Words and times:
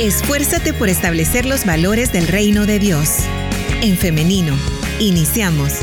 Esfuérzate 0.00 0.72
por 0.72 0.88
establecer 0.88 1.44
los 1.44 1.66
valores 1.66 2.12
del 2.12 2.26
reino 2.26 2.64
de 2.64 2.78
Dios. 2.78 3.18
En 3.82 3.96
femenino, 3.96 4.54
iniciamos. 4.98 5.80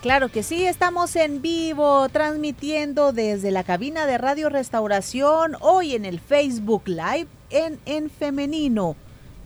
Claro 0.00 0.30
que 0.30 0.42
sí, 0.42 0.64
estamos 0.64 1.14
en 1.14 1.42
vivo 1.42 2.08
transmitiendo 2.08 3.12
desde 3.12 3.50
la 3.50 3.62
cabina 3.62 4.06
de 4.06 4.16
Radio 4.18 4.48
Restauración, 4.48 5.56
hoy 5.60 5.94
en 5.94 6.06
el 6.06 6.20
Facebook 6.20 6.84
Live 6.86 7.26
en, 7.50 7.78
en 7.84 8.08
Femenino 8.08 8.96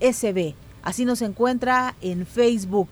SB. 0.01 0.55
Así 0.83 1.05
nos 1.05 1.23
encuentra 1.23 1.97
en 2.01 2.25
Facebook. 2.25 2.91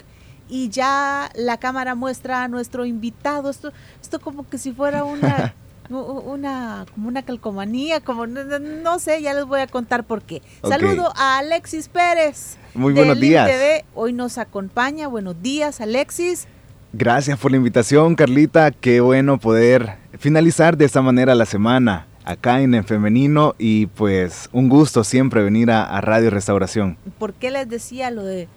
Y 0.49 0.69
ya 0.71 1.31
la 1.35 1.59
cámara 1.59 1.95
muestra 1.95 2.45
a 2.45 2.49
nuestro 2.49 2.87
invitado. 2.87 3.51
Esto, 3.51 3.73
esto 4.01 4.21
como 4.21 4.49
que 4.49 4.59
si 4.59 4.73
fuera 4.73 5.05
una, 5.05 5.55
una, 5.91 6.87
como 6.95 7.09
una 7.09 7.23
calcomanía, 7.23 8.01
como 8.01 8.27
no, 8.27 8.99
sé, 8.99 9.23
ya 9.23 9.35
les 9.35 9.45
voy 9.45 9.61
a 9.61 9.67
contar 9.67 10.05
por 10.05 10.23
qué. 10.23 10.43
Saludo 10.63 11.13
a 11.17 11.39
Alexis 11.39 11.89
Pérez. 11.89 12.57
Muy 12.75 12.93
buenos 12.93 13.19
días. 13.21 13.51
Hoy 13.95 14.13
nos 14.13 14.39
acompaña. 14.39 15.09
Buenos 15.09 15.41
días, 15.43 15.81
Alexis. 15.81 16.47
Gracias 16.93 17.39
por 17.39 17.51
la 17.51 17.59
invitación, 17.59 18.15
Carlita. 18.15 18.71
Qué 18.71 19.01
bueno 19.01 19.39
poder 19.39 19.97
finalizar 20.19 20.77
de 20.77 20.87
esta 20.87 21.03
manera 21.03 21.35
la 21.35 21.45
semana 21.45 22.07
acá 22.29 22.61
en 22.61 22.75
el 22.75 22.85
femenino 22.85 23.55
y 23.59 23.87
pues 23.87 24.51
un 24.53 24.69
gusto 24.69 25.03
siempre 25.03 25.43
venir 25.43 25.71
a, 25.71 26.01
Radio 26.03 26.29
Restauración. 26.31 26.99
¿Por 27.19 27.33
qué 27.33 27.51
les 27.51 27.69
decía 27.69 28.11
lo 28.11 28.23
de 28.23 28.49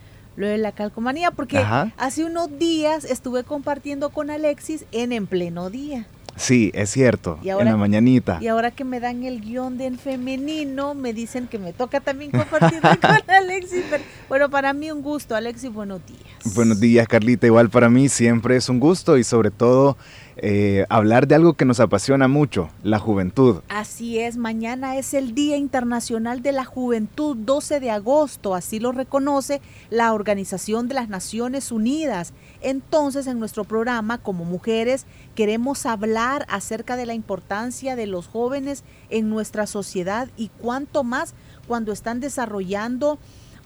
lo 0.41 0.47
de 0.47 0.57
la 0.57 0.73
calcomanía? 0.73 1.31
Porque 1.31 1.63
hace 1.97 2.25
unos 2.25 2.59
días 2.59 3.05
estuve 3.05 3.43
compartiendo 3.43 4.09
con 4.09 4.29
Alexis 4.29 4.85
en 4.91 5.13
en 5.13 5.27
pleno 5.27 5.69
día. 5.69 6.07
Sí, 6.35 6.71
es 6.73 6.89
cierto, 6.89 7.39
en 7.43 7.65
la 7.65 7.77
mañanita. 7.77 8.39
Y 8.41 8.47
ahora 8.47 8.71
que 8.71 8.83
me 8.83 8.99
dan 8.99 9.23
el 9.23 9.41
guion 9.41 9.77
de 9.77 9.85
en 9.85 9.99
femenino, 9.99 10.95
me 10.95 11.13
dicen 11.13 11.47
que 11.47 11.59
me 11.59 11.73
toca 11.73 11.99
también 11.99 12.31
compartir 12.31 12.79
con 13.01 13.29
Alexis. 13.29 13.83
bueno, 14.29 14.49
para 14.49 14.73
mí 14.73 14.89
un 14.91 15.01
gusto, 15.01 15.35
Alexis, 15.35 15.71
buenos 15.71 16.01
días. 16.05 16.55
Buenos 16.55 16.79
días, 16.79 17.07
Carlita. 17.07 17.47
Igual 17.47 17.69
para 17.69 17.89
mí 17.89 18.09
siempre 18.09 18.55
es 18.55 18.69
un 18.69 18.79
gusto 18.79 19.17
y 19.17 19.23
sobre 19.23 19.51
todo 19.51 19.97
eh, 20.43 20.87
hablar 20.89 21.27
de 21.27 21.35
algo 21.35 21.53
que 21.53 21.65
nos 21.65 21.79
apasiona 21.79 22.27
mucho, 22.27 22.71
la 22.81 22.97
juventud. 22.97 23.61
Así 23.69 24.17
es, 24.17 24.37
mañana 24.37 24.97
es 24.97 25.13
el 25.13 25.35
Día 25.35 25.55
Internacional 25.55 26.41
de 26.41 26.51
la 26.51 26.65
Juventud, 26.65 27.37
12 27.37 27.79
de 27.79 27.91
agosto, 27.91 28.55
así 28.55 28.79
lo 28.79 28.91
reconoce 28.91 29.61
la 29.91 30.11
Organización 30.13 30.87
de 30.87 30.95
las 30.95 31.09
Naciones 31.09 31.71
Unidas. 31.71 32.33
Entonces, 32.61 33.27
en 33.27 33.37
nuestro 33.37 33.65
programa, 33.65 34.17
como 34.17 34.43
mujeres, 34.43 35.05
queremos 35.35 35.85
hablar 35.85 36.47
acerca 36.49 36.95
de 36.95 37.05
la 37.05 37.13
importancia 37.13 37.95
de 37.95 38.07
los 38.07 38.27
jóvenes 38.27 38.83
en 39.11 39.29
nuestra 39.29 39.67
sociedad 39.67 40.27
y 40.37 40.47
cuánto 40.57 41.03
más 41.03 41.35
cuando 41.67 41.91
están 41.91 42.19
desarrollando 42.19 43.19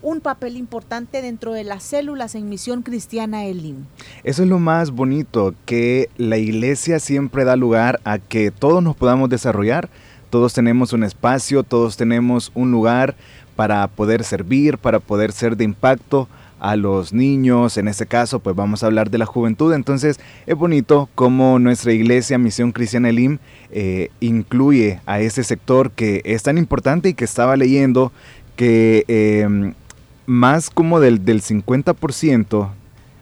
un 0.06 0.22
papel 0.22 0.56
importante 0.56 1.23
dentro 1.23 1.52
de 1.52 1.64
las 1.64 1.81
células 1.81 2.36
en 2.36 2.48
Misión 2.48 2.84
Cristiana 2.84 3.45
Elim. 3.45 3.86
Eso 4.23 4.44
es 4.44 4.50
lo 4.50 4.59
más 4.59 4.92
bonito, 4.92 5.56
que 5.66 6.09
la 6.16 6.38
iglesia 6.38 7.00
siempre 7.00 7.44
da 7.44 7.56
lugar 7.56 8.00
a 8.03 8.20
que 8.20 8.52
todos 8.52 8.83
nos 8.83 8.95
podamos 8.95 9.30
desarrollar, 9.30 9.89
todos 10.30 10.53
tenemos 10.53 10.94
un 10.94 11.03
espacio, 11.03 11.64
todos 11.64 11.98
tenemos 11.98 12.52
un 12.53 12.70
lugar 12.70 13.16
para 13.56 13.88
poder 13.88 14.23
servir, 14.23 14.78
para 14.78 15.00
poder 15.00 15.31
ser 15.31 15.58
de 15.58 15.64
impacto 15.64 16.30
a 16.59 16.76
los 16.76 17.11
niños, 17.11 17.76
en 17.78 17.88
este 17.88 18.06
caso 18.06 18.39
pues 18.39 18.56
vamos 18.56 18.83
a 18.83 18.86
hablar 18.86 19.09
de 19.09 19.17
la 19.17 19.26
juventud, 19.26 19.73
entonces 19.73 20.20
es 20.45 20.56
bonito 20.56 21.09
como 21.16 21.58
nuestra 21.58 21.94
iglesia 21.94 22.38
Misión 22.38 22.73
Cristiana 22.73 23.09
Elim 23.09 23.39
eh, 23.72 24.09
incluye 24.20 25.02
a 25.08 25.20
ese 25.20 25.44
sector 25.44 25.89
que 25.89 26.22
es 26.26 26.44
tan 26.44 26.59
importante 26.59 27.09
y 27.09 27.14
que 27.16 27.26
estaba 27.26 27.58
leyendo 27.58 28.11
que 28.55 29.04
em, 29.08 29.73
más 30.25 30.69
como 30.69 30.99
del, 30.99 31.25
del 31.25 31.41
50%, 31.41 32.69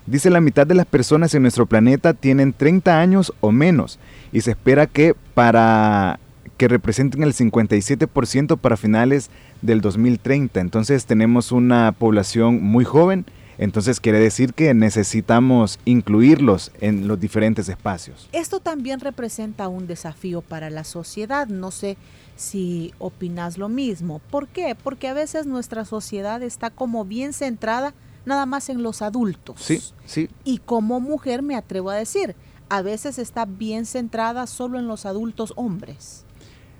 dice 0.05 0.29
la 0.29 0.41
mitad 0.41 0.67
de 0.67 0.75
las 0.75 0.85
personas 0.85 1.33
en 1.33 1.41
nuestro 1.43 1.65
planeta 1.65 2.13
tienen 2.13 2.53
30 2.53 2.99
años 2.99 3.33
o 3.39 3.51
menos 3.51 3.99
y 4.31 4.41
se 4.41 4.51
espera 4.51 4.87
que 4.87 5.15
para 5.33 6.19
que 6.57 6.67
representen 6.67 7.23
el 7.23 7.33
57% 7.33 8.57
para 8.57 8.77
finales 8.77 9.29
del 9.61 9.81
2030. 9.81 10.59
Entonces 10.59 11.05
tenemos 11.05 11.51
una 11.51 11.91
población 11.91 12.61
muy 12.61 12.85
joven, 12.85 13.25
entonces 13.57 13.99
quiere 13.99 14.19
decir 14.19 14.53
que 14.53 14.73
necesitamos 14.73 15.79
incluirlos 15.85 16.71
en 16.81 17.07
los 17.07 17.19
diferentes 17.19 17.69
espacios. 17.69 18.29
Esto 18.31 18.59
también 18.59 18.99
representa 18.99 19.67
un 19.67 19.87
desafío 19.87 20.41
para 20.41 20.69
la 20.69 20.83
sociedad. 20.83 21.47
No 21.47 21.71
sé 21.71 21.97
si 22.35 22.93
opinas 22.99 23.57
lo 23.57 23.69
mismo. 23.69 24.19
¿Por 24.29 24.47
qué? 24.47 24.75
Porque 24.75 25.07
a 25.07 25.13
veces 25.13 25.45
nuestra 25.45 25.85
sociedad 25.85 26.41
está 26.41 26.69
como 26.69 27.05
bien 27.05 27.33
centrada 27.33 27.93
nada 28.25 28.45
más 28.45 28.69
en 28.69 28.83
los 28.83 29.01
adultos. 29.01 29.59
Sí, 29.59 29.81
sí. 30.05 30.29
Y 30.43 30.59
como 30.59 30.99
mujer 30.99 31.41
me 31.41 31.55
atrevo 31.55 31.89
a 31.89 31.95
decir, 31.95 32.35
a 32.69 32.81
veces 32.81 33.19
está 33.19 33.45
bien 33.45 33.85
centrada 33.85 34.47
solo 34.47 34.79
en 34.79 34.87
los 34.87 35.05
adultos 35.05 35.53
hombres. 35.55 36.25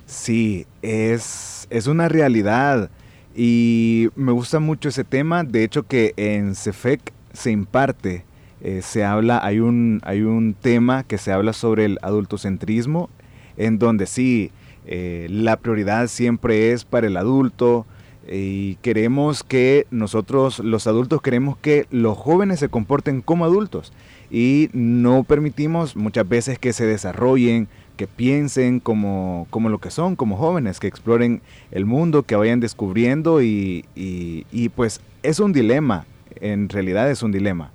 Sí, 0.05 0.65
es, 0.81 1.67
es 1.69 1.87
una 1.87 2.09
realidad 2.09 2.89
y 3.35 4.09
me 4.15 4.31
gusta 4.31 4.59
mucho 4.59 4.89
ese 4.89 5.03
tema. 5.03 5.43
De 5.43 5.63
hecho 5.63 5.83
que 5.83 6.13
en 6.17 6.55
CEFEC 6.55 7.13
se 7.33 7.51
imparte, 7.51 8.25
eh, 8.61 8.81
se 8.81 9.03
habla, 9.03 9.43
hay 9.43 9.59
un, 9.59 10.01
hay 10.03 10.21
un 10.21 10.53
tema 10.53 11.03
que 11.03 11.17
se 11.17 11.31
habla 11.31 11.53
sobre 11.53 11.85
el 11.85 11.99
adultocentrismo, 12.01 13.09
en 13.57 13.79
donde 13.79 14.05
sí, 14.05 14.51
eh, 14.85 15.27
la 15.29 15.57
prioridad 15.57 16.07
siempre 16.07 16.71
es 16.71 16.85
para 16.85 17.07
el 17.07 17.17
adulto 17.17 17.85
y 18.29 18.75
queremos 18.75 19.43
que 19.43 19.85
nosotros 19.91 20.59
los 20.59 20.87
adultos 20.87 21.21
queremos 21.21 21.57
que 21.57 21.87
los 21.91 22.17
jóvenes 22.17 22.59
se 22.59 22.69
comporten 22.69 23.21
como 23.21 23.43
adultos 23.43 23.91
y 24.31 24.69
no 24.71 25.23
permitimos 25.23 25.95
muchas 25.95 26.27
veces 26.27 26.57
que 26.57 26.73
se 26.73 26.85
desarrollen, 26.85 27.67
que 27.97 28.07
piensen 28.07 28.79
como, 28.79 29.47
como 29.49 29.69
lo 29.69 29.79
que 29.79 29.91
son, 29.91 30.15
como 30.15 30.37
jóvenes, 30.37 30.79
que 30.79 30.87
exploren 30.87 31.41
el 31.71 31.85
mundo, 31.85 32.23
que 32.23 32.35
vayan 32.35 32.59
descubriendo 32.59 33.41
y, 33.41 33.85
y 33.95 34.69
pues 34.69 35.01
es 35.21 35.39
un 35.39 35.53
dilema, 35.53 36.05
en 36.41 36.69
realidad 36.69 37.09
es 37.09 37.23
un 37.23 37.31
dilema. 37.31 37.71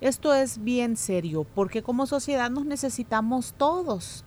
Esto 0.00 0.32
es 0.32 0.62
bien 0.62 0.96
serio 0.96 1.44
porque 1.54 1.82
como 1.82 2.06
sociedad 2.06 2.50
nos 2.50 2.64
necesitamos 2.64 3.54
todos, 3.58 4.24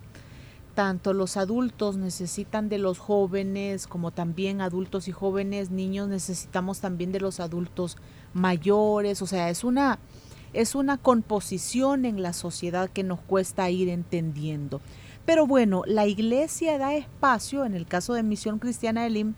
tanto 0.75 1.13
los 1.13 1.37
adultos 1.37 1.97
necesitan 1.97 2.67
de 2.67 2.77
los 2.77 2.99
jóvenes 2.99 3.87
como 3.87 4.11
también 4.11 4.61
adultos 4.61 5.07
y 5.07 5.11
jóvenes, 5.11 5.71
niños 5.71 6.09
necesitamos 6.09 6.79
también 6.79 7.11
de 7.11 7.21
los 7.21 7.39
adultos 7.39 7.97
mayores, 8.33 9.21
o 9.21 9.27
sea, 9.27 9.49
es 9.49 9.63
una 9.63 9.99
es 10.53 10.75
una 10.75 10.97
composición 10.97 12.03
en 12.03 12.21
la 12.21 12.33
sociedad 12.33 12.89
que 12.89 13.03
nos 13.03 13.21
cuesta 13.21 13.69
ir 13.69 13.87
entendiendo. 13.87 14.81
Pero 15.25 15.47
bueno, 15.47 15.83
la 15.85 16.07
iglesia 16.07 16.77
da 16.77 16.95
espacio, 16.95 17.65
en 17.65 17.75
el 17.75 17.85
caso 17.85 18.13
de 18.13 18.23
Misión 18.23 18.59
Cristiana 18.59 19.05
Elim, 19.05 19.33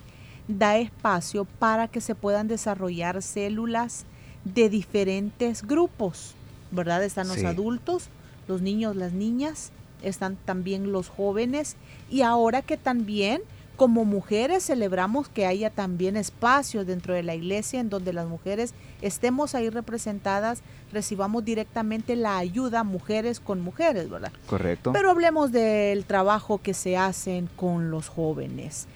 da 0.47 0.77
espacio 0.77 1.45
para 1.45 1.88
que 1.88 2.01
se 2.01 2.16
puedan 2.16 2.47
desarrollar 2.47 3.21
células 3.21 4.05
de 4.45 4.69
diferentes 4.69 5.63
grupos, 5.66 6.35
¿verdad? 6.71 7.03
Están 7.03 7.27
los 7.27 7.44
adultos, 7.44 8.09
los 8.47 8.61
niños, 8.61 8.95
las 8.95 9.13
niñas, 9.13 9.71
están 10.01 10.35
también 10.35 10.91
los 10.91 11.09
jóvenes 11.09 11.75
y 12.09 12.21
ahora 12.21 12.61
que 12.61 12.77
también 12.77 13.41
como 13.75 14.06
mujeres 14.06 14.66
celebramos 14.66 15.28
que 15.29 15.45
haya 15.45 15.69
también 15.69 16.16
espacios 16.17 16.85
dentro 16.85 17.13
de 17.13 17.23
la 17.23 17.35
iglesia 17.35 17.79
en 17.79 17.89
donde 17.89 18.13
las 18.13 18.28
mujeres 18.28 18.73
estemos 19.01 19.56
ahí 19.56 19.69
representadas, 19.69 20.61
recibamos 20.91 21.44
directamente 21.44 22.16
la 22.16 22.38
ayuda 22.38 22.83
mujeres 22.83 23.39
con 23.39 23.62
mujeres, 23.62 24.09
¿verdad? 24.09 24.31
Correcto. 24.48 24.92
Pero 24.94 25.09
hablemos 25.09 25.51
del 25.51 26.06
trabajo 26.06 26.59
que 26.59 26.74
se 26.74 26.98
hacen 26.98 27.50
con 27.56 27.89
los 27.92 28.09
jóvenes. 28.09 28.88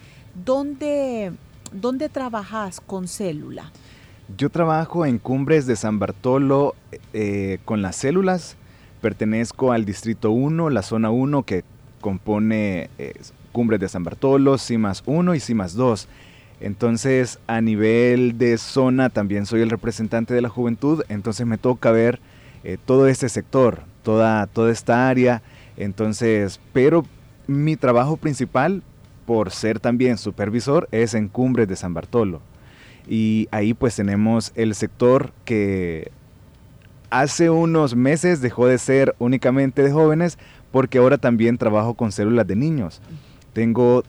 ¿Dónde, 0.45 1.33
dónde 1.71 2.09
trabajas 2.09 2.79
con 2.79 3.07
célula? 3.07 3.71
Yo 4.37 4.49
trabajo 4.49 5.05
en 5.05 5.19
Cumbres 5.19 5.65
de 5.65 5.75
San 5.75 5.99
Bartolo 5.99 6.75
eh, 7.13 7.59
con 7.65 7.81
las 7.81 7.95
células 7.95 8.57
Pertenezco 9.01 9.71
al 9.71 9.85
Distrito 9.85 10.31
1, 10.31 10.69
la 10.69 10.81
Zona 10.81 11.11
1, 11.11 11.43
que 11.43 11.63
compone 12.01 12.89
eh, 12.97 13.13
Cumbres 13.57 13.79
de 13.79 13.89
San 13.89 14.03
Bartolo, 14.03 14.59
CIMAS 14.59 15.01
1 15.07 15.33
y 15.33 15.39
CIMAS 15.39 15.73
2. 15.73 16.07
Entonces, 16.59 17.39
a 17.47 17.59
nivel 17.59 18.37
de 18.37 18.59
zona, 18.59 19.09
también 19.09 19.47
soy 19.47 19.61
el 19.61 19.71
representante 19.71 20.35
de 20.35 20.43
la 20.43 20.49
juventud, 20.49 21.01
entonces 21.09 21.47
me 21.47 21.57
toca 21.57 21.89
ver 21.89 22.19
eh, 22.63 22.77
todo 22.85 23.07
este 23.07 23.29
sector, 23.29 23.79
toda, 24.03 24.45
toda 24.45 24.71
esta 24.71 25.09
área. 25.09 25.41
Entonces, 25.75 26.59
pero 26.71 27.03
mi 27.47 27.75
trabajo 27.77 28.15
principal, 28.15 28.83
por 29.25 29.49
ser 29.49 29.79
también 29.79 30.19
supervisor, 30.19 30.87
es 30.91 31.15
en 31.15 31.27
Cumbres 31.27 31.67
de 31.67 31.77
San 31.77 31.95
Bartolo. 31.95 32.41
Y 33.09 33.47
ahí 33.49 33.73
pues 33.73 33.95
tenemos 33.95 34.51
el 34.53 34.75
sector 34.75 35.31
que 35.45 36.11
hace 37.09 37.49
unos 37.49 37.95
meses 37.95 38.39
dejó 38.39 38.67
de 38.67 38.77
ser 38.77 39.15
únicamente 39.17 39.81
de 39.81 39.91
jóvenes 39.91 40.37
porque 40.71 40.99
ahora 40.99 41.17
también 41.17 41.57
trabajo 41.57 41.95
con 41.95 42.11
células 42.11 42.45
de 42.45 42.55
niños. 42.55 43.01
Tengo 43.57 44.03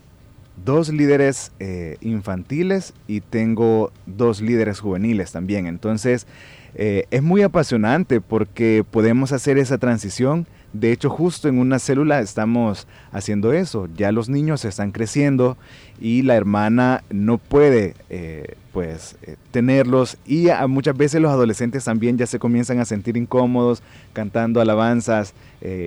dos 0.63 0.91
líderes 0.91 1.53
eh, 1.59 1.97
infantiles 2.03 2.93
y 3.07 3.23
tengo 3.23 3.93
dos 4.05 4.43
líderes 4.43 4.79
juveniles 4.79 5.33
también. 5.33 5.67
Entonces, 5.67 6.27
eh, 6.75 7.07
es 7.11 7.23
muy 7.23 7.41
apasionante 7.41 8.21
porque 8.21 8.85
podemos 8.91 9.33
hacer 9.33 9.57
esa 9.57 9.79
transición. 9.79 10.47
De 10.75 10.93
hecho, 10.93 11.09
justo 11.09 11.49
en 11.49 11.61
una 11.61 11.79
célula 11.79 12.21
estamos 12.21 12.87
haciendo 13.11 13.55
eso. 13.55 13.89
Ya 13.97 14.13
los 14.13 14.29
niños 14.29 14.67
están 14.67 14.93
creciendo 14.93 15.57
y 15.99 16.21
la 16.21 16.37
hermana 16.37 17.03
no 17.09 17.39
puede 17.39 17.95
eh, 18.11 18.57
pues 18.75 19.17
tenerlos 19.51 20.19
y 20.27 20.49
muchas 20.69 20.95
veces 20.95 21.23
los 21.23 21.33
adolescentes 21.33 21.85
también 21.85 22.19
ya 22.19 22.27
se 22.27 22.39
comienzan 22.39 22.81
a 22.81 22.85
sentir 22.85 23.17
incómodos 23.17 23.83
cantando 24.13 24.61
alabanzas 24.61 25.33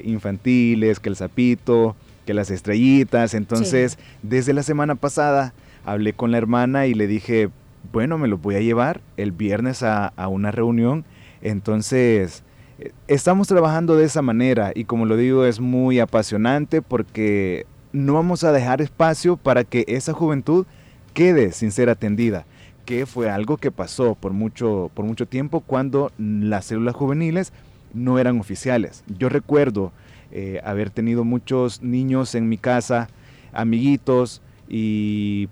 infantiles, 0.03 0.99
que 0.99 1.09
el 1.09 1.15
sapito, 1.15 1.95
que 2.25 2.33
las 2.33 2.51
estrellitas. 2.51 3.33
Entonces, 3.33 3.97
desde 4.21 4.53
la 4.53 4.63
semana 4.63 4.95
pasada 4.95 5.53
hablé 5.85 6.13
con 6.13 6.31
la 6.31 6.37
hermana 6.37 6.87
y 6.87 6.93
le 6.93 7.07
dije, 7.07 7.49
bueno, 7.91 8.17
me 8.17 8.27
lo 8.27 8.37
voy 8.37 8.55
a 8.55 8.61
llevar 8.61 9.01
el 9.17 9.31
viernes 9.31 9.83
a, 9.83 10.13
una 10.27 10.51
reunión. 10.51 11.05
Entonces, 11.41 12.43
eh, 12.79 12.91
estamos 13.07 13.47
trabajando 13.47 13.95
de 13.95 14.05
esa 14.05 14.21
manera 14.21 14.71
y 14.75 14.85
como 14.85 15.05
lo 15.05 15.17
digo, 15.17 15.45
es 15.45 15.59
muy 15.59 15.99
apasionante 15.99 16.81
porque 16.81 17.65
no 17.91 18.13
vamos 18.13 18.43
a 18.43 18.51
dejar 18.51 18.81
espacio 18.81 19.37
para 19.37 19.63
que 19.63 19.85
esa 19.87 20.13
juventud 20.13 20.65
quede 21.13 21.51
sin 21.51 21.71
ser 21.71 21.89
atendida, 21.89 22.45
que 22.85 23.05
fue 23.05 23.29
algo 23.29 23.57
que 23.57 23.71
pasó 23.71 24.15
por 24.15 24.31
mucho, 24.31 24.91
por 24.93 25.05
mucho 25.05 25.25
tiempo 25.25 25.59
cuando 25.61 26.11
las 26.17 26.65
células 26.65 26.95
juveniles 26.95 27.51
no 27.93 28.19
eran 28.19 28.39
oficiales. 28.39 29.03
Yo 29.17 29.27
recuerdo 29.27 29.91
eh, 30.31 30.61
haber 30.63 30.89
tenido 30.89 31.23
muchos 31.23 31.81
niños 31.81 32.35
en 32.35 32.49
mi 32.49 32.57
casa, 32.57 33.09
amiguitos, 33.53 34.41
y 34.67 35.49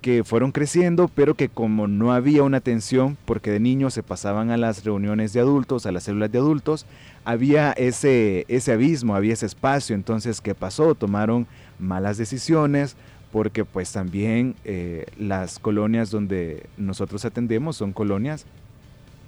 que 0.00 0.24
fueron 0.24 0.52
creciendo, 0.52 1.08
pero 1.08 1.34
que 1.34 1.48
como 1.48 1.86
no 1.86 2.12
había 2.12 2.42
una 2.42 2.58
atención, 2.58 3.16
porque 3.24 3.50
de 3.50 3.60
niños 3.60 3.94
se 3.94 4.02
pasaban 4.02 4.50
a 4.50 4.56
las 4.56 4.84
reuniones 4.84 5.32
de 5.32 5.40
adultos, 5.40 5.86
a 5.86 5.92
las 5.92 6.04
células 6.04 6.32
de 6.32 6.38
adultos, 6.38 6.86
había 7.24 7.72
ese, 7.72 8.46
ese 8.48 8.72
abismo, 8.72 9.14
había 9.14 9.34
ese 9.34 9.46
espacio. 9.46 9.94
Entonces, 9.94 10.40
¿qué 10.40 10.54
pasó? 10.54 10.94
Tomaron 10.94 11.46
malas 11.78 12.16
decisiones, 12.16 12.96
porque 13.32 13.64
pues 13.64 13.92
también 13.92 14.54
eh, 14.64 15.06
las 15.18 15.58
colonias 15.58 16.10
donde 16.10 16.66
nosotros 16.76 17.24
atendemos 17.24 17.76
son 17.76 17.92
colonias 17.92 18.46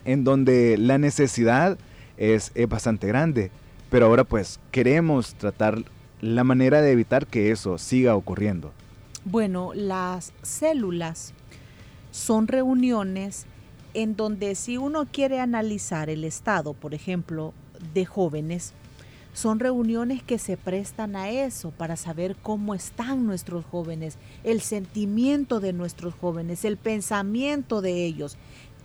en 0.05 0.25
donde 0.25 0.77
la 0.79 0.99
necesidad 0.99 1.79
es, 2.17 2.51
es 2.55 2.69
bastante 2.69 3.07
grande. 3.07 3.51
Pero 3.93 4.07
ahora 4.07 4.25
pues 4.25 4.59
queremos 4.71 5.35
tratar 5.35 5.85
la 6.23 6.45
manera 6.45 6.81
de 6.81 6.93
evitar 6.93 7.27
que 7.27 7.51
eso 7.51 7.77
siga 7.77 8.17
ocurriendo. 8.17 8.73
Bueno, 9.27 9.73
las 9.75 10.33
células 10.41 11.35
son 12.11 12.49
reuniones 12.49 13.45
en 13.93 14.17
donde 14.17 14.55
si 14.55 14.79
uno 14.79 15.07
quiere 15.13 15.41
analizar 15.41 16.09
el 16.09 16.25
estado, 16.25 16.73
por 16.73 16.95
ejemplo, 16.95 17.53
de 17.93 18.07
jóvenes, 18.07 18.73
son 19.35 19.61
reuniones 19.61 20.23
que 20.23 20.39
se 20.39 20.57
prestan 20.57 21.15
a 21.15 21.29
eso, 21.29 21.71
para 21.71 21.97
saber 21.97 22.35
cómo 22.41 22.75
están 22.75 23.27
nuestros 23.27 23.67
jóvenes, 23.67 24.17
el 24.43 24.63
sentimiento 24.63 25.61
de 25.61 25.75
nuestros 25.75 26.15
jóvenes, 26.15 26.65
el 26.65 26.79
pensamiento 26.79 27.83
de 27.83 28.07
ellos. 28.07 28.39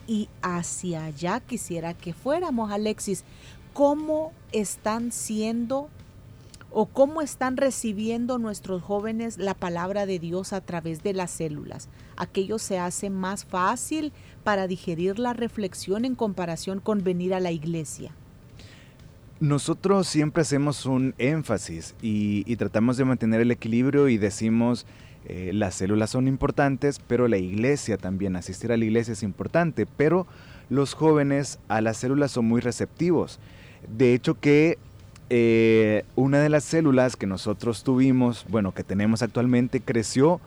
Y 0.06 0.30
hacia 0.42 1.04
allá 1.04 1.42
quisiera 1.42 1.94
que 1.94 2.13
fuéramos, 2.13 2.71
Alexis, 2.71 3.25
cómo 3.77 4.33
están 4.53 5.12
siendo 5.12 5.88
o 6.71 6.88
cómo 6.88 7.21
están 7.21 7.57
recibiendo 7.57 8.39
nuestros 8.39 8.81
jóvenes 8.81 9.38
la 9.38 9.53
palabra 9.53 10.07
de 10.07 10.18
Dios 10.18 10.51
a 10.51 10.62
través 10.62 11.03
de 11.03 11.13
las 11.13 11.29
células. 11.29 11.88
Aquello 12.15 12.57
se 12.57 12.79
hace 12.79 13.12
más 13.12 13.45
fácil 13.45 14.13
para 14.44 14.65
digerir 14.65 15.19
la 15.19 15.33
reflexión 15.33 16.06
en 16.06 16.15
comparación 16.15 16.79
con 16.79 17.03
venir 17.03 17.35
a 17.35 17.39
la 17.39 17.51
iglesia. 17.51 18.09
Nosotros 19.39 20.07
siempre 20.07 20.41
hacemos 20.41 20.88
un 20.88 21.13
énfasis 21.19 21.94
y, 22.01 22.56
tratamos 22.56 22.97
de 22.97 23.06
mantener 23.06 23.41
el 23.41 23.51
equilibrio 23.51 24.07
y 24.07 24.18
decimos 24.18 24.88
eh, 25.25 25.51
las 25.53 25.75
células 25.75 26.09
son 26.09 26.27
importantes, 26.27 27.00
pero 27.06 27.27
la 27.27 27.38
iglesia 27.38 28.00
también, 28.00 28.38
asistir 28.38 28.71
a 28.71 28.77
la 28.77 28.85
iglesia 28.85 29.13
es 29.13 29.21
importante, 29.21 29.85
pero 29.85 30.25
los 30.71 30.95
jóvenes 30.95 31.59
a 31.68 31.80
las 31.81 31.97
células 31.97 32.31
son 32.31 32.45
muy 32.45 32.59
receptivos. 32.59 33.39
De 33.88 34.13
hecho 34.13 34.35
que 34.39 34.77
eh, 35.29 36.03
una 36.15 36.39
de 36.39 36.50
las 36.50 36.63
células 36.63 37.15
que 37.15 37.27
nosotros 37.27 37.83
tuvimos, 37.83 38.45
bueno, 38.50 38.74
que 38.74 38.83
tenemos 38.83 39.21
actualmente, 39.21 39.81
creció 39.81 40.39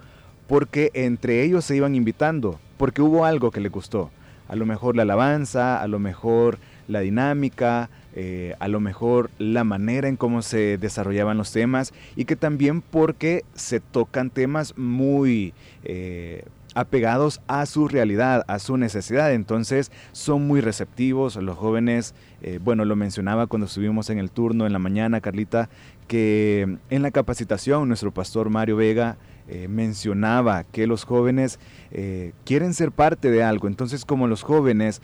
porque 0.47 0.91
entre 0.94 1.43
ellos 1.43 1.65
se 1.65 1.77
iban 1.77 1.94
invitando, 1.94 2.59
porque 2.77 3.03
hubo 3.03 3.25
algo 3.25 3.50
que 3.50 3.61
le 3.61 3.69
gustó. 3.69 4.11
A 4.49 4.56
lo 4.56 4.67
mejor 4.67 4.97
la 4.97 5.03
alabanza, 5.03 5.81
a 5.81 5.87
lo 5.87 5.99
mejor 5.99 6.59
la 6.88 7.00
dinámica, 7.00 7.88
eh, 8.17 8.56
a 8.59 8.67
lo 8.67 8.81
mejor 8.81 9.31
la 9.38 9.62
manera 9.62 10.09
en 10.09 10.17
cómo 10.17 10.43
se 10.43 10.76
desarrollaban 10.79 11.38
los 11.38 11.53
temas 11.53 11.93
y 12.17 12.25
que 12.25 12.35
también 12.35 12.83
porque 12.83 13.44
se 13.55 13.79
tocan 13.79 14.31
temas 14.31 14.76
muy 14.76 15.55
eh, 15.85 16.44
apegados 16.75 17.41
a 17.47 17.67
su 17.67 17.89
realidad, 17.89 18.45
a 18.47 18.59
su 18.59 18.77
necesidad. 18.77 19.33
Entonces 19.33 19.91
son 20.13 20.47
muy 20.47 20.61
receptivos 20.61 21.37
los 21.37 21.57
jóvenes. 21.57 22.15
Eh, 22.43 22.59
bueno, 22.63 22.85
lo 22.85 22.97
mencionaba 22.97 23.47
cuando 23.47 23.67
estuvimos 23.67 24.11
en 24.11 24.19
el 24.19 24.31
turno 24.31 24.67
en 24.67 24.73
la 24.73 24.79
mañana, 24.79 25.21
Carlita, 25.21 25.69
que 26.09 26.79
en 26.91 27.03
la 27.03 27.11
capacitación 27.11 27.89
nuestro 27.89 28.13
pastor 28.13 28.51
Mario 28.51 28.77
Vega 28.77 29.17
eh, 29.49 29.69
mencionaba 29.69 30.65
que 30.65 30.87
los 30.87 31.05
jóvenes 31.05 31.59
eh, 31.91 32.33
quieren 32.45 32.75
ser 32.75 32.93
parte 32.93 33.31
de 33.31 33.43
algo. 33.43 33.69
Entonces 33.69 34.05
como 34.05 34.27
los 34.27 34.43
jóvenes 34.43 35.03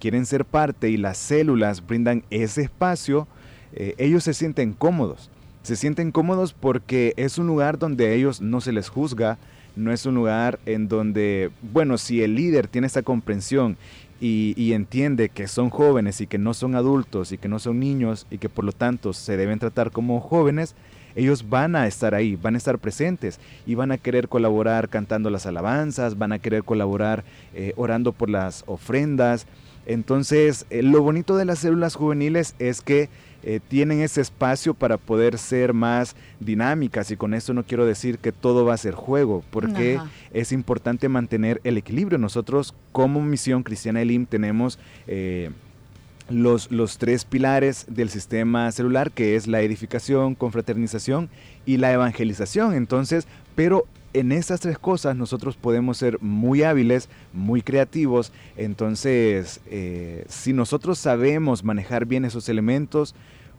quieren 0.00 0.26
ser 0.26 0.44
parte 0.44 0.90
y 0.90 0.96
las 0.96 1.16
células 1.16 1.86
brindan 1.86 2.24
ese 2.30 2.62
espacio, 2.62 3.28
ellos 3.72 4.24
se 4.24 4.34
sienten 4.34 4.72
cómodos. 4.72 5.30
Se 5.62 5.76
sienten 5.76 6.10
cómodos 6.10 6.54
porque 6.54 7.14
es 7.16 7.38
un 7.38 7.46
lugar 7.46 7.78
donde 7.78 8.08
a 8.08 8.10
ellos 8.10 8.40
no 8.40 8.60
se 8.60 8.72
les 8.72 8.88
juzga, 8.88 9.38
no 9.76 9.92
es 9.92 10.06
un 10.06 10.14
lugar 10.14 10.58
en 10.66 10.88
donde, 10.88 11.50
bueno, 11.72 11.98
si 11.98 12.22
el 12.22 12.34
líder 12.34 12.68
tiene 12.68 12.86
esa 12.86 13.02
comprensión 13.02 13.76
y, 14.20 14.72
entiende 14.72 15.30
que 15.30 15.48
son 15.48 15.70
jóvenes 15.70 16.20
y 16.20 16.26
que 16.26 16.38
no 16.38 16.52
son 16.52 16.74
adultos 16.74 17.32
y 17.32 17.38
que 17.38 17.48
no 17.48 17.58
son 17.58 17.80
niños 17.80 18.26
y 18.30 18.38
que 18.38 18.48
por 18.48 18.64
lo 18.64 18.72
tanto 18.72 19.12
se 19.12 19.36
deben 19.36 19.58
tratar 19.58 19.90
como 19.90 20.20
jóvenes, 20.20 20.74
ellos 21.16 21.48
van 21.48 21.74
a 21.74 21.86
estar 21.86 22.14
ahí, 22.14 22.36
van 22.36 22.54
a 22.54 22.58
estar 22.58 22.78
presentes 22.78 23.40
y 23.66 23.74
van 23.74 23.92
a 23.92 23.98
querer 23.98 24.28
colaborar 24.28 24.88
cantando 24.88 25.30
las 25.30 25.46
alabanzas, 25.46 26.18
van 26.18 26.32
a 26.32 26.38
querer 26.38 26.62
colaborar 26.64 27.24
eh, 27.54 27.72
orando 27.76 28.12
por 28.12 28.30
las 28.30 28.62
ofrendas. 28.66 29.46
Entonces, 29.86 30.66
eh, 30.70 30.82
lo 30.82 31.02
bonito 31.02 31.36
de 31.36 31.46
las 31.46 31.60
células 31.60 31.94
juveniles 31.94 32.54
es 32.58 32.82
que 32.82 33.08
eh, 33.42 33.60
tienen 33.66 34.00
ese 34.00 34.20
espacio 34.20 34.74
para 34.74 34.96
poder 34.96 35.38
ser 35.38 35.72
más 35.72 36.16
dinámicas 36.40 37.10
y 37.10 37.16
con 37.16 37.34
esto 37.34 37.54
no 37.54 37.64
quiero 37.64 37.86
decir 37.86 38.18
que 38.18 38.32
todo 38.32 38.64
va 38.64 38.74
a 38.74 38.78
ser 38.78 38.94
juego, 38.94 39.42
porque 39.50 39.98
es 40.32 40.52
importante 40.52 41.08
mantener 41.08 41.60
el 41.64 41.76
equilibrio. 41.78 42.18
Nosotros 42.18 42.74
como 42.92 43.20
Misión 43.22 43.62
Cristiana 43.62 44.02
Elim 44.02 44.26
tenemos... 44.26 44.78
Eh, 45.06 45.50
los, 46.28 46.70
los, 46.70 46.98
tres 46.98 47.24
pilares 47.24 47.86
del 47.88 48.08
sistema 48.08 48.70
celular, 48.70 49.10
que 49.10 49.34
es 49.34 49.48
la 49.48 49.62
edificación, 49.62 50.36
confraternización 50.36 51.28
y 51.66 51.78
la 51.78 51.92
evangelización. 51.92 52.74
Entonces, 52.74 53.26
pero 53.60 53.86
en 54.14 54.32
esas 54.32 54.60
tres 54.60 54.78
cosas 54.78 55.14
nosotros 55.14 55.54
podemos 55.54 55.98
ser 55.98 56.18
muy 56.22 56.62
hábiles, 56.62 57.10
muy 57.34 57.60
creativos. 57.60 58.32
Entonces, 58.56 59.60
eh, 59.66 60.24
si 60.30 60.54
nosotros 60.54 60.98
sabemos 60.98 61.62
manejar 61.62 62.06
bien 62.06 62.24
esos 62.24 62.48
elementos, 62.48 63.14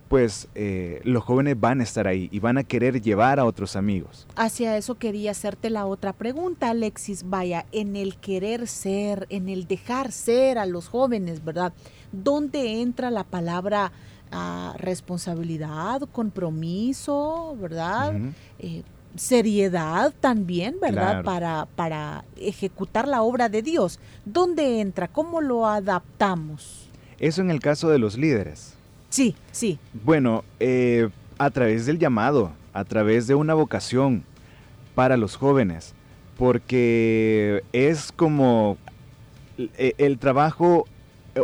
pues 0.08 0.48
eh, 0.55 1.01
los 1.03 1.24
jóvenes 1.24 1.60
van 1.60 1.81
a 1.81 1.84
estar 1.84 2.08
ahí 2.08 2.29
y 2.31 2.39
van 2.39 2.58
a 2.58 2.63
querer 2.63 3.00
llevar 3.00 3.39
a 3.39 3.46
otros 3.46 3.75
amigos. 3.75 4.25
Hacia 4.36 4.75
eso 4.75 4.96
quería 4.96 5.29
hacerte 5.29 5.70
la 5.70 5.86
otra 5.86 6.13
pregunta, 6.13 6.72
Alexis. 6.72 7.29
Vaya, 7.29 7.67
en 7.72 7.96
el 7.96 8.15
querer 8.15 8.65
ser, 8.65 9.27
en 9.29 9.50
el 9.50 9.67
dejar 9.67 10.12
ser 10.12 10.58
a 10.58 10.65
los 10.65 10.88
jóvenes, 10.88 11.46
¿verdad? 11.46 11.74
¿Dónde 12.12 12.81
entra 12.81 13.12
la 13.12 13.24
palabra 13.24 13.91
ah, 14.31 14.74
responsabilidad, 14.79 16.01
compromiso, 16.12 17.55
¿verdad? 17.62 18.15
Seriedad 19.15 20.13
también, 20.20 20.75
¿verdad? 20.82 21.24
Para, 21.24 21.68
para 21.75 22.24
ejecutar 22.38 23.08
la 23.08 23.22
obra 23.22 23.50
de 23.50 23.62
Dios. 23.62 24.00
¿Dónde 24.25 24.82
entra? 24.82 25.08
¿Cómo 25.08 25.41
lo 25.41 25.68
adaptamos? 25.68 26.89
Eso 27.20 27.41
en 27.41 27.51
el 27.51 27.60
caso 27.60 27.89
de 27.89 28.00
los 28.00 28.18
líderes. 28.18 28.74
Sí, 29.10 29.36
sí. 29.51 29.77
Bueno, 30.06 30.44
eh, 30.60 31.10
a 31.38 31.50
través 31.50 31.86
del 31.86 32.00
llamado, 32.00 32.51
a 32.74 32.84
través 32.86 33.27
de 33.27 33.36
una 33.36 33.53
vocación 33.53 34.24
para 34.96 35.18
los 35.18 35.36
jóvenes, 35.36 35.94
porque 36.38 37.63
es 37.74 38.12
como 38.12 38.77
el, 39.58 39.96
el 39.98 40.18
trabajo 40.18 40.86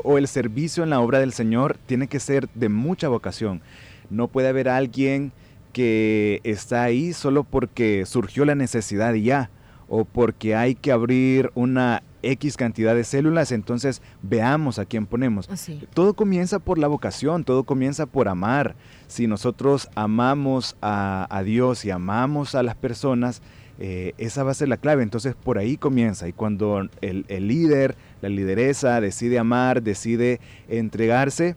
o 0.04 0.18
el 0.18 0.28
servicio 0.28 0.84
en 0.84 0.90
la 0.90 1.00
obra 1.00 1.20
del 1.20 1.34
Señor 1.34 1.78
tiene 1.86 2.08
que 2.08 2.20
ser 2.20 2.50
de 2.54 2.70
mucha 2.70 3.08
vocación. 3.08 3.62
No 4.10 4.28
puede 4.28 4.48
haber 4.48 4.70
alguien 4.70 5.32
que 5.78 6.42
está 6.44 6.82
ahí 6.82 7.14
solo 7.14 7.44
porque 7.44 8.08
surgió 8.08 8.46
la 8.46 8.56
necesidad 8.56 9.14
y 9.14 9.22
ya, 9.22 9.52
o 9.88 10.06
porque 10.06 10.56
hay 10.56 10.74
que 10.74 10.92
abrir 10.92 11.52
una 11.54 12.02
X 12.24 12.58
cantidad 12.58 12.96
de 12.96 13.04
células, 13.04 13.52
entonces 13.52 14.02
veamos 14.24 14.80
a 14.80 14.86
quién 14.86 15.06
ponemos. 15.06 15.48
Todo 15.94 16.16
comienza 16.16 16.58
por 16.58 16.80
la 16.80 16.88
vocación, 16.88 17.44
todo 17.44 17.64
comienza 17.64 18.08
por 18.08 18.28
amar. 18.28 18.74
Si 19.06 19.28
nosotros 19.28 19.88
amamos 19.94 20.76
a, 20.82 21.44
Dios 21.46 21.86
y 21.86 21.92
amamos 21.92 22.56
a 22.56 22.64
las 22.64 22.74
personas, 22.74 23.44
eh, 23.78 24.16
esa 24.18 24.42
va 24.42 24.50
a 24.50 24.56
ser 24.56 24.70
la 24.70 24.78
clave. 24.78 25.04
Entonces 25.04 25.36
por 25.36 25.60
ahí 25.60 25.78
comienza. 25.78 26.28
Y 26.28 26.34
cuando 26.34 26.90
el, 27.02 27.26
líder, 27.48 27.96
la 28.24 28.30
lideresa 28.30 29.00
decide 29.00 29.38
amar, 29.38 29.84
decide 29.84 30.40
entregarse, 30.70 31.56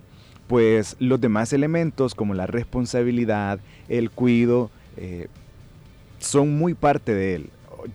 pues 0.50 0.96
los 0.98 1.20
demás 1.20 1.52
elementos 1.52 2.16
como 2.16 2.34
la 2.34 2.44
responsabilidad, 2.44 3.60
el 3.88 4.10
cuido, 4.10 4.68
eh, 4.96 5.28
son 6.18 6.58
muy 6.58 6.74
parte 6.74 7.14
de 7.14 7.36
él. 7.36 7.50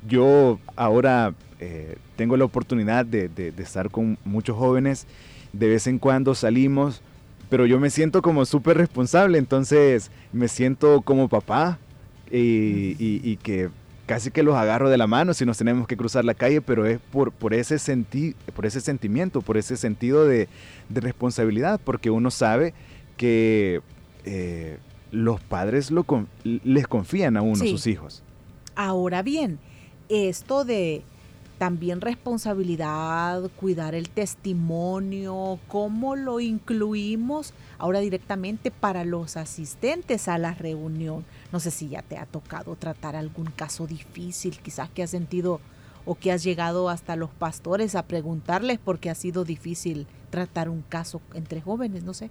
Yo 0.07 0.57
ahora 0.77 1.33
eh, 1.59 1.97
tengo 2.15 2.37
la 2.37 2.45
oportunidad 2.45 3.05
de, 3.05 3.29
estar 3.57 3.91
con 3.91 4.17
muchos 4.23 4.55
jóvenes, 4.55 5.05
de 5.51 5.67
vez 5.67 5.85
en 5.87 5.99
cuando 5.99 6.33
salimos, 6.33 7.01
pero 7.49 7.65
yo 7.65 7.77
me 7.77 7.89
siento 7.89 8.21
como 8.21 8.45
súper 8.45 8.77
responsable, 8.77 9.37
entonces 9.37 10.09
me 10.31 10.47
siento 10.47 11.01
como 11.01 11.27
papá 11.27 11.77
y, 12.31 13.35
que 13.43 13.69
casi 14.05 14.31
que 14.31 14.43
los 14.43 14.55
agarro 14.55 14.89
de 14.89 14.97
la 14.97 15.07
mano 15.07 15.33
si 15.33 15.45
nos 15.45 15.57
tenemos 15.57 15.87
que 15.87 15.97
cruzar 15.97 16.25
la 16.25 16.33
calle, 16.33 16.61
pero 16.61 16.85
es 16.85 16.99
por, 17.11 17.31
por, 17.31 17.53
ese, 17.53 17.79
senti 17.79 18.35
por 18.55 18.65
ese 18.65 18.81
sentimiento, 18.81 19.41
por 19.41 19.57
ese 19.57 19.77
sentido 19.77 20.25
de, 20.25 20.47
responsabilidad, 20.89 21.79
porque 21.83 22.09
uno 22.09 22.31
sabe 22.31 22.73
que 23.17 23.81
eh, 24.25 24.77
los 25.11 25.41
padres 25.41 25.91
lo 25.91 26.05
les 26.43 26.87
confían 26.87 27.37
a 27.37 27.41
uno, 27.41 27.55
sus 27.55 27.87
hijos. 27.87 28.21
Ahora 28.75 29.21
bien, 29.21 29.59
esto 30.09 30.65
de 30.65 31.03
también 31.57 32.01
responsabilidad, 32.01 33.49
cuidar 33.55 33.95
el 33.95 34.09
testimonio, 34.09 35.57
cómo 35.67 36.15
lo 36.15 36.39
incluimos 36.39 37.53
ahora 37.77 37.99
directamente 37.99 38.71
para 38.71 39.05
los 39.05 39.37
asistentes 39.37 40.27
a 40.27 40.37
la 40.37 40.53
reunión. 40.53 41.23
No 41.51 41.59
sé 41.59 41.71
si 41.71 41.89
ya 41.89 42.01
te 42.01 42.17
ha 42.17 42.25
tocado 42.25 42.75
tratar 42.75 43.15
algún 43.15 43.47
caso 43.47 43.87
difícil, 43.87 44.59
quizás 44.59 44.89
que 44.89 45.03
has 45.03 45.11
sentido 45.11 45.61
o 46.05 46.15
que 46.15 46.31
has 46.31 46.43
llegado 46.43 46.89
hasta 46.89 47.15
los 47.15 47.31
pastores 47.31 47.95
a 47.95 48.03
preguntarles 48.03 48.79
por 48.79 48.99
qué 48.99 49.09
ha 49.09 49.15
sido 49.15 49.43
difícil 49.43 50.07
tratar 50.29 50.69
un 50.69 50.81
caso 50.81 51.21
entre 51.33 51.61
jóvenes, 51.61 52.03
no 52.03 52.13
sé. 52.13 52.29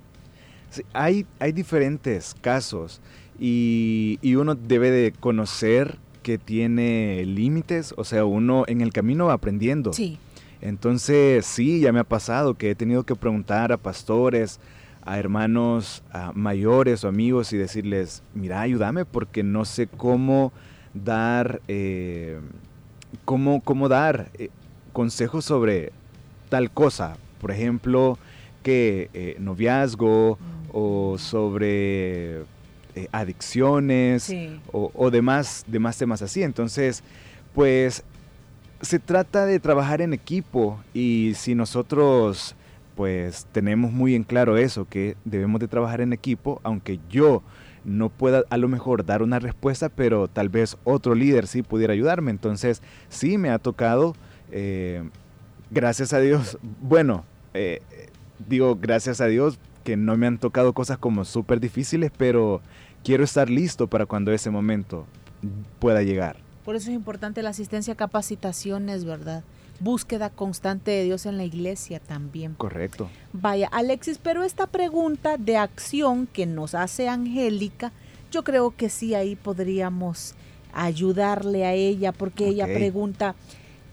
hay, 0.92 1.26
hay 1.38 1.52
diferentes 1.52 2.34
casos 2.40 3.00
y, 3.38 4.18
y 4.22 4.36
uno 4.36 4.54
debe 4.54 4.90
de 4.90 5.12
conocer 5.12 5.98
que 6.22 6.38
tiene 6.38 7.24
límites, 7.26 7.94
o 7.96 8.04
sea, 8.04 8.24
uno 8.24 8.64
en 8.66 8.80
el 8.80 8.92
camino 8.92 9.26
va 9.26 9.34
aprendiendo. 9.34 9.92
Sí. 9.92 10.18
Entonces, 10.60 11.44
sí, 11.44 11.80
ya 11.80 11.92
me 11.92 12.00
ha 12.00 12.04
pasado 12.04 12.54
que 12.54 12.70
he 12.70 12.74
tenido 12.74 13.04
que 13.04 13.14
preguntar 13.14 13.70
a 13.70 13.76
pastores, 13.76 14.58
a 15.04 15.18
hermanos 15.18 16.02
mayores 16.34 17.04
o 17.04 17.08
amigos 17.08 17.52
y 17.52 17.58
decirles, 17.58 18.22
mira, 18.34 18.60
ayúdame 18.60 19.04
porque 19.04 19.42
no 19.42 19.64
sé 19.64 19.86
cómo 19.86 20.52
dar, 20.94 21.60
eh, 21.68 22.40
cómo, 23.24 23.60
cómo 23.60 23.88
dar 23.88 24.30
eh, 24.34 24.48
consejos 24.92 25.44
sobre 25.44 25.92
tal 26.48 26.70
cosa. 26.70 27.16
Por 27.40 27.50
ejemplo, 27.50 28.18
que 28.62 29.10
eh, 29.12 29.36
noviazgo 29.38 30.38
mm. 30.40 30.70
o 30.72 31.16
sobre 31.18 32.44
adicciones 33.10 34.32
o, 34.70 35.10
demás, 35.10 35.64
demás 35.66 35.98
temas 35.98 36.22
así. 36.22 36.44
Entonces, 36.44 37.02
pues 37.52 38.04
se 38.80 39.00
trata 39.00 39.46
de 39.46 39.58
trabajar 39.58 40.00
en 40.00 40.12
equipo 40.12 40.78
y 40.94 41.32
si 41.34 41.56
nosotros 41.56 42.54
pues 42.94 43.46
tenemos 43.52 43.92
muy 43.92 44.14
en 44.14 44.24
claro 44.24 44.56
eso, 44.56 44.86
que 44.86 45.16
debemos 45.24 45.60
de 45.60 45.68
trabajar 45.68 46.00
en 46.00 46.12
equipo, 46.12 46.60
aunque 46.62 47.00
yo 47.10 47.42
no 47.84 48.08
pueda 48.08 48.44
a 48.50 48.56
lo 48.56 48.68
mejor 48.68 49.04
dar 49.04 49.22
una 49.22 49.38
respuesta, 49.38 49.88
pero 49.88 50.28
tal 50.28 50.48
vez 50.48 50.76
otro 50.84 51.14
líder 51.14 51.46
sí 51.46 51.62
pudiera 51.62 51.92
ayudarme. 51.92 52.30
Entonces, 52.30 52.82
sí 53.08 53.38
me 53.38 53.50
ha 53.50 53.58
tocado, 53.58 54.14
eh, 54.50 55.08
gracias 55.70 56.12
a 56.12 56.20
Dios, 56.20 56.58
bueno, 56.80 57.24
eh, 57.52 57.80
digo 58.48 58.76
gracias 58.76 59.20
a 59.20 59.26
Dios 59.26 59.58
que 59.84 59.96
no 59.96 60.16
me 60.16 60.26
han 60.26 60.38
tocado 60.38 60.72
cosas 60.72 60.98
como 60.98 61.24
súper 61.24 61.60
difíciles, 61.60 62.10
pero 62.16 62.62
quiero 63.04 63.22
estar 63.22 63.50
listo 63.50 63.86
para 63.86 64.06
cuando 64.06 64.32
ese 64.32 64.50
momento 64.50 65.06
pueda 65.78 66.02
llegar. 66.02 66.36
Por 66.64 66.76
eso 66.76 66.90
es 66.90 66.96
importante 66.96 67.42
la 67.42 67.50
asistencia 67.50 67.92
a 67.92 67.96
capacitaciones, 67.96 69.04
¿verdad? 69.04 69.44
Búsqueda 69.80 70.30
constante 70.30 70.90
de 70.90 71.04
Dios 71.04 71.26
en 71.26 71.36
la 71.36 71.44
iglesia 71.44 72.00
también. 72.00 72.54
Correcto. 72.54 73.08
Vaya, 73.32 73.68
Alexis, 73.72 74.18
pero 74.22 74.42
esta 74.42 74.66
pregunta 74.66 75.36
de 75.36 75.56
acción 75.56 76.26
que 76.26 76.46
nos 76.46 76.74
hace 76.74 77.08
Angélica, 77.08 77.92
yo 78.30 78.44
creo 78.44 78.74
que 78.76 78.88
sí 78.88 79.14
ahí 79.14 79.36
podríamos 79.36 80.34
ayudarle 80.72 81.64
a 81.64 81.72
ella 81.72 82.12
porque 82.12 82.48
ella 82.48 82.66
pregunta, 82.66 83.34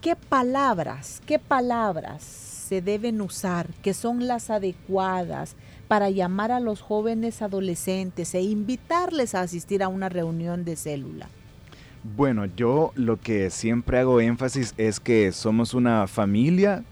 ¿qué 0.00 0.16
palabras, 0.16 1.22
qué 1.26 1.38
palabras 1.38 2.22
se 2.22 2.82
deben 2.82 3.20
usar, 3.20 3.68
que 3.82 3.94
son 3.94 4.26
las 4.26 4.50
adecuadas 4.50 5.56
para 5.88 6.10
llamar 6.10 6.52
a 6.52 6.60
los 6.60 6.80
jóvenes 6.80 7.42
adolescentes 7.42 8.34
e 8.34 8.40
invitarles 8.40 9.34
a 9.34 9.42
asistir 9.42 9.82
a 9.82 9.88
una 9.88 10.08
reunión 10.08 10.64
de 10.64 10.76
célula? 10.76 11.28
Bueno, 12.04 12.46
yo 12.46 12.90
lo 12.96 13.20
que 13.20 13.50
siempre 13.50 13.98
hago 13.98 14.20
énfasis 14.20 14.74
es 14.76 14.98
que 14.98 15.30
somos 15.30 15.72
una 15.72 16.08
familia, 16.08 16.82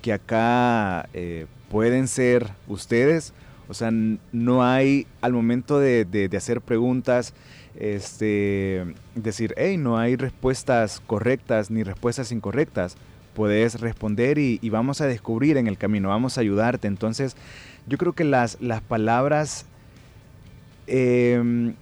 que 0.00 0.12
acá 0.12 1.08
eh, 1.12 1.46
pueden 1.68 2.06
ser 2.06 2.50
ustedes, 2.68 3.32
o 3.68 3.74
sea, 3.74 3.90
no 4.32 4.64
hay 4.64 5.08
al 5.20 5.32
momento 5.32 5.80
de, 5.80 6.30
hacer 6.36 6.60
preguntas, 6.60 7.34
este, 7.78 8.94
decir, 9.16 9.54
hey, 9.56 9.76
no 9.76 9.98
hay 9.98 10.14
respuestas 10.16 11.00
correctas 11.06 11.70
ni 11.70 11.82
respuestas 11.82 12.30
incorrectas. 12.32 12.96
Puedes 13.34 13.80
responder 13.80 14.38
y, 14.38 14.58
vamos 14.70 15.00
a 15.00 15.06
descubrir 15.06 15.56
en 15.56 15.66
el 15.66 15.78
camino, 15.78 16.08
vamos 16.08 16.36
a 16.36 16.40
ayudarte. 16.42 16.88
Entonces, 16.88 17.36
yo 17.86 17.98
creo 17.98 18.12
que 18.12 18.24
las, 18.24 18.60
las 18.60 18.82
palabras, 18.82 19.66
em, 20.86 21.74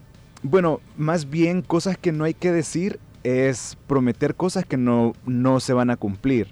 bueno, 0.43 0.81
más 0.97 1.29
bien 1.29 1.63
cosas 1.63 1.99
que 1.99 2.13
no 2.13 2.25
hay 2.25 2.35
que 2.35 2.53
decir 2.53 2.99
es 3.25 3.77
prometer 3.87 4.35
cosas 4.35 4.65
que 4.65 4.77
no, 4.77 5.13
no 5.27 5.61
se 5.61 5.73
van 5.73 5.91
a 5.91 5.97
cumplir. 5.97 6.49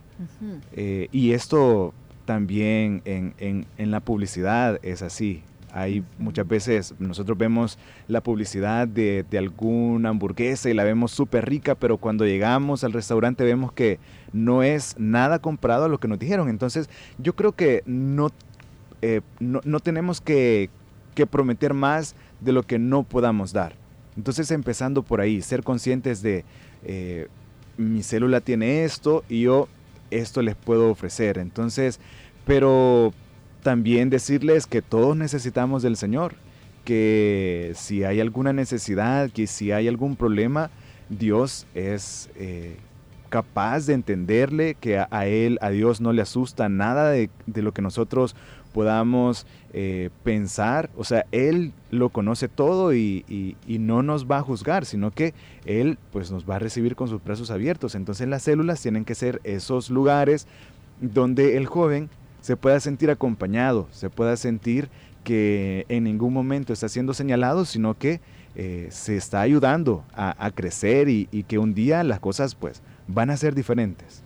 Eh, 0.73 1.09
y 1.13 1.33
esto 1.33 1.93
también 2.25 3.03
en, 3.05 3.35
en, 3.39 3.91
la 3.91 4.01
publicidad 4.01 4.79
es 4.83 5.03
así. 5.03 5.43
Hay 5.73 6.03
muchas 6.19 6.49
veces, 6.49 6.95
nosotros 6.99 7.37
vemos 7.37 7.79
la 8.09 8.23
publicidad 8.23 8.89
de, 8.89 9.27
de 9.31 9.39
alguna 9.39 10.09
hamburguesa 10.09 10.71
y 10.71 10.75
la 10.75 10.85
vemos 10.85 11.13
súper 11.13 11.47
rica, 11.47 11.75
pero 11.75 11.99
cuando 11.99 12.25
llegamos 12.25 12.83
al 12.83 12.95
restaurante 12.95 13.45
vemos 13.45 13.73
que 13.73 13.99
no 14.33 14.63
es 14.63 14.95
nada 14.99 15.39
comprado 15.39 15.85
a 15.85 15.89
lo 15.89 15.99
que 15.99 16.09
nos 16.09 16.19
dijeron. 16.19 16.49
Entonces 16.49 16.89
yo 17.19 17.37
creo 17.37 17.53
que 17.53 17.83
no 17.85 18.31
eh, 19.03 19.21
no, 19.39 19.81
tenemos 19.81 20.21
que, 20.21 20.71
prometer 21.31 21.75
más 21.75 22.15
de 22.41 22.53
lo 22.53 22.63
que 22.63 22.79
no 22.79 23.03
podamos 23.03 23.53
dar. 23.53 23.75
Entonces 24.17 24.51
empezando 24.51 25.03
por 25.03 25.21
ahí, 25.21 25.43
ser 25.43 25.63
conscientes 25.63 26.23
de 26.23 26.45
eh, 26.85 27.29
mi 27.77 28.03
célula 28.03 28.41
tiene 28.41 28.85
esto 28.85 29.25
y 29.29 29.43
yo 29.43 29.69
esto 30.11 30.43
les 30.43 30.55
puedo 30.55 30.91
ofrecer. 30.91 31.39
Entonces, 31.39 32.01
pero 32.45 33.13
también 33.63 34.11
decirles 34.11 34.67
que 34.67 34.83
todos 34.83 35.17
necesitamos 35.17 35.83
del 35.83 35.97
Señor, 35.97 36.35
que 36.85 37.73
si 37.75 38.05
hay 38.05 38.21
alguna 38.21 38.53
necesidad, 38.53 39.31
que 39.31 39.47
si 39.47 39.73
hay 39.73 39.89
algún 39.89 40.17
problema, 40.17 40.71
Dios 41.09 41.67
es 41.75 42.31
eh, 42.37 42.77
capaz 43.29 43.87
de 43.87 43.95
entenderle, 43.95 44.77
que 44.77 44.99
a, 44.99 45.27
Él, 45.27 45.59
a 45.61 45.71
Dios 45.71 46.01
no 46.01 46.13
le 46.13 46.23
asusta 46.23 46.69
nada 46.69 47.11
de, 47.11 47.29
de 47.47 47.63
lo 47.63 47.73
que 47.73 47.83
nosotros 47.83 48.37
podamos 48.77 49.47
eh, 49.73 50.11
pensar, 50.23 50.91
o 50.99 51.05
sea, 51.05 51.25
Él 51.33 51.73
lo 51.91 52.11
conoce 52.11 52.47
todo 52.47 52.93
y, 52.93 53.57
no 53.67 54.03
nos 54.03 54.31
va 54.31 54.37
a 54.37 54.43
juzgar, 54.43 54.85
sino 54.85 55.13
que 55.13 55.33
Él 55.65 55.97
pues 56.13 56.31
nos 56.31 56.47
va 56.47 56.57
a 56.57 56.59
recibir 56.59 56.95
con 56.95 57.09
sus 57.09 57.25
brazos 57.25 57.51
abiertos. 57.51 57.95
Entonces 57.95 58.29
las 58.29 58.43
células 58.43 58.83
tienen 58.83 59.07
que 59.07 59.15
ser 59.15 59.41
esos 59.45 59.89
lugares 59.89 60.47
donde 61.01 61.57
el 61.57 61.65
joven 61.65 62.11
se 62.43 62.59
pueda 62.59 62.79
sentir 62.79 63.11
acompañado, 63.11 63.89
se 63.93 64.11
pueda 64.11 64.37
sentir 64.37 64.91
que 65.25 65.87
en 65.89 66.05
ningún 66.05 66.35
momento 66.35 66.75
está 66.75 66.91
siendo 66.91 67.15
señalado, 67.15 67.65
sino 67.65 67.97
que 67.97 68.21
eh, 68.57 68.89
se 68.91 69.17
está 69.17 69.41
ayudando 69.41 70.05
a, 70.13 70.51
crecer 70.55 71.09
y, 71.09 71.31
y 71.33 71.45
que 71.45 71.57
un 71.57 71.73
día 71.73 72.05
las 72.05 72.21
cosas 72.21 72.55
pues 72.55 72.83
van 73.09 73.31
a 73.31 73.39
ser 73.39 73.55
diferentes. 73.55 74.23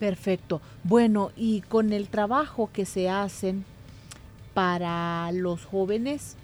Perfecto. 0.00 0.60
Bueno, 0.82 1.30
y 1.36 1.60
con 1.60 1.92
el 1.92 2.08
trabajo 2.08 2.68
que 2.72 2.84
se 2.84 3.08
hacen 3.08 3.64
para 4.54 5.30
los 5.32 5.64
jóvenes, 5.64 6.36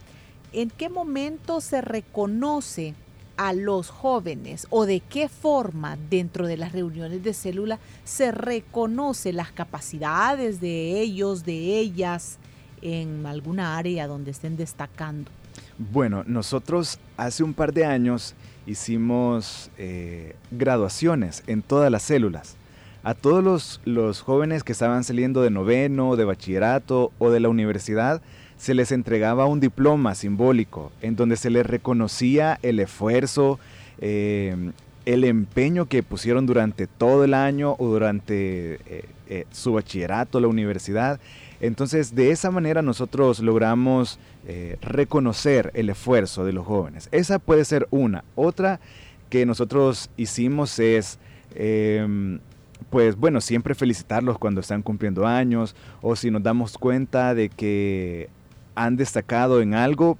¿en 0.52 0.70
qué 0.70 0.88
momento 0.88 1.60
se 1.60 1.80
reconoce 1.80 2.94
a 3.36 3.52
los 3.52 3.88
jóvenes 3.88 4.66
o 4.68 4.84
de 4.84 5.00
qué 5.00 5.28
forma 5.28 5.96
dentro 6.10 6.46
de 6.46 6.56
las 6.56 6.72
reuniones 6.72 7.22
de 7.22 7.32
célula 7.32 7.78
se 8.04 8.32
reconoce 8.32 9.32
las 9.32 9.52
capacidades 9.52 10.60
de 10.60 11.00
ellos, 11.00 11.44
de 11.44 11.78
ellas 11.78 12.38
en 12.82 13.24
alguna 13.26 13.78
área 13.78 14.08
donde 14.08 14.32
estén 14.32 14.56
destacando? 14.56 15.30
Bueno, 15.78 16.24
nosotros 16.26 16.98
hace 17.16 17.44
un 17.44 17.54
par 17.54 17.72
de 17.72 17.84
años 17.84 18.34
hicimos 18.66 19.70
eh, 19.78 20.34
graduaciones 20.50 21.44
en 21.46 21.62
todas 21.62 21.90
las 21.90 22.02
células. 22.02 22.57
A 23.02 23.14
todos 23.14 23.42
los, 23.44 23.80
los 23.84 24.20
jóvenes 24.20 24.64
que 24.64 24.72
estaban 24.72 25.04
saliendo 25.04 25.42
de 25.42 25.50
noveno, 25.50 26.16
de 26.16 26.24
bachillerato 26.24 27.12
o 27.18 27.30
de 27.30 27.40
la 27.40 27.48
universidad, 27.48 28.20
se 28.58 28.74
les 28.74 28.92
entregaba 28.92 29.46
un 29.46 29.60
diploma 29.60 30.14
simbólico 30.14 30.90
en 31.00 31.16
donde 31.16 31.36
se 31.36 31.48
les 31.48 31.64
reconocía 31.64 32.58
el 32.62 32.80
esfuerzo, 32.80 33.58
eh, 34.00 34.72
el 35.06 35.24
empeño 35.24 35.86
que 35.86 36.02
pusieron 36.02 36.44
durante 36.44 36.86
todo 36.86 37.24
el 37.24 37.34
año 37.34 37.76
o 37.78 37.86
durante 37.86 38.74
eh, 38.86 39.04
eh, 39.28 39.44
su 39.52 39.74
bachillerato, 39.74 40.40
la 40.40 40.48
universidad. 40.48 41.20
Entonces, 41.60 42.14
de 42.14 42.30
esa 42.30 42.50
manera 42.50 42.82
nosotros 42.82 43.40
logramos 43.40 44.18
reconocer 44.80 45.70
el 45.74 45.90
esfuerzo 45.90 46.42
de 46.46 46.54
los 46.54 46.64
jóvenes. 46.64 47.10
Esa 47.12 47.38
puede 47.38 47.66
ser 47.66 47.86
una. 47.90 48.24
Otra 48.34 48.80
que 49.28 49.44
nosotros 49.44 50.08
hicimos 50.16 50.78
es 50.78 51.18
em, 51.54 52.38
pues 52.90 53.16
bueno, 53.16 53.40
siempre 53.40 53.74
felicitarlos 53.74 54.38
cuando 54.38 54.60
están 54.60 54.82
cumpliendo 54.82 55.26
años 55.26 55.74
o 56.00 56.16
si 56.16 56.30
nos 56.30 56.42
damos 56.42 56.78
cuenta 56.78 57.34
de 57.34 57.48
que 57.48 58.28
han 58.74 58.96
destacado 58.96 59.60
en 59.60 59.74
algo, 59.74 60.16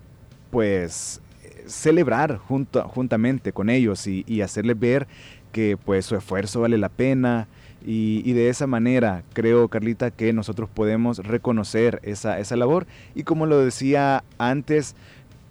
pues 0.51 1.21
celebrar 1.69 2.39
junto, 2.39 2.83
juntamente 2.89 3.53
con 3.53 3.71
ellos 3.71 4.07
y, 4.07 4.41
hacerles 4.43 4.79
ver 4.79 5.07
que 5.53 5.77
pues 5.77 6.07
su 6.07 6.17
esfuerzo 6.17 6.61
vale 6.61 6.79
la 6.79 6.89
pena. 6.89 7.47
Y, 7.87 8.33
de 8.33 8.49
esa 8.49 8.67
manera 8.67 9.23
creo 9.33 9.69
Carlita 9.69 10.11
que 10.11 10.33
nosotros 10.33 10.69
podemos 10.69 11.19
reconocer 11.19 12.01
esa, 12.03 12.39
esa 12.39 12.57
labor. 12.57 12.87
Y 13.15 13.23
como 13.23 13.47
lo 13.47 13.65
decía 13.65 14.25
antes 14.37 14.97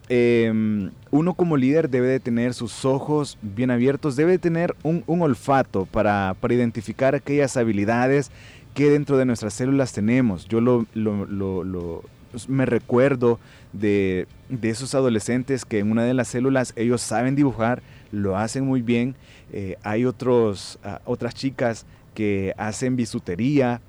em, 0.09 0.91
uno 1.11 1.33
como 1.33 1.57
líder 1.57 1.89
debe 1.89 2.07
de 2.07 2.19
tener 2.19 2.53
sus 2.53 2.85
ojos 2.85 3.37
bien 3.41 3.71
abiertos 3.71 4.15
debe 4.15 4.31
de 4.31 4.39
tener 4.39 4.75
un, 4.83 5.03
olfato 5.07 5.85
para, 5.85 6.35
identificar 6.49 7.15
aquellas 7.15 7.57
habilidades 7.57 8.31
que 8.73 8.89
dentro 8.89 9.17
de 9.17 9.25
nuestras 9.25 9.53
células 9.53 9.93
tenemos 9.93 10.47
yo 10.47 10.61
lo, 10.61 10.85
lo 10.93 12.03
pues, 12.37 12.49
me 12.49 12.67
recuerdo 12.67 13.39
de, 13.73 14.27
esos 14.61 14.93
adolescentes 14.93 15.65
que 15.65 15.79
en 15.79 15.89
una 15.89 16.03
de 16.03 16.13
las 16.13 16.27
células 16.27 16.71
ellos 16.75 17.01
saben 17.01 17.35
dibujar, 17.35 17.81
lo 18.11 18.37
hacen 18.37 18.63
muy 18.63 18.83
bien. 18.83 19.15
Eh, 19.51 19.77
hay 19.81 20.05
otros, 20.05 20.77
ah, 20.83 21.01
otras 21.05 21.33
chicas 21.33 21.87
que 22.13 22.53
hacen 22.57 22.95
bisutería 22.95 23.81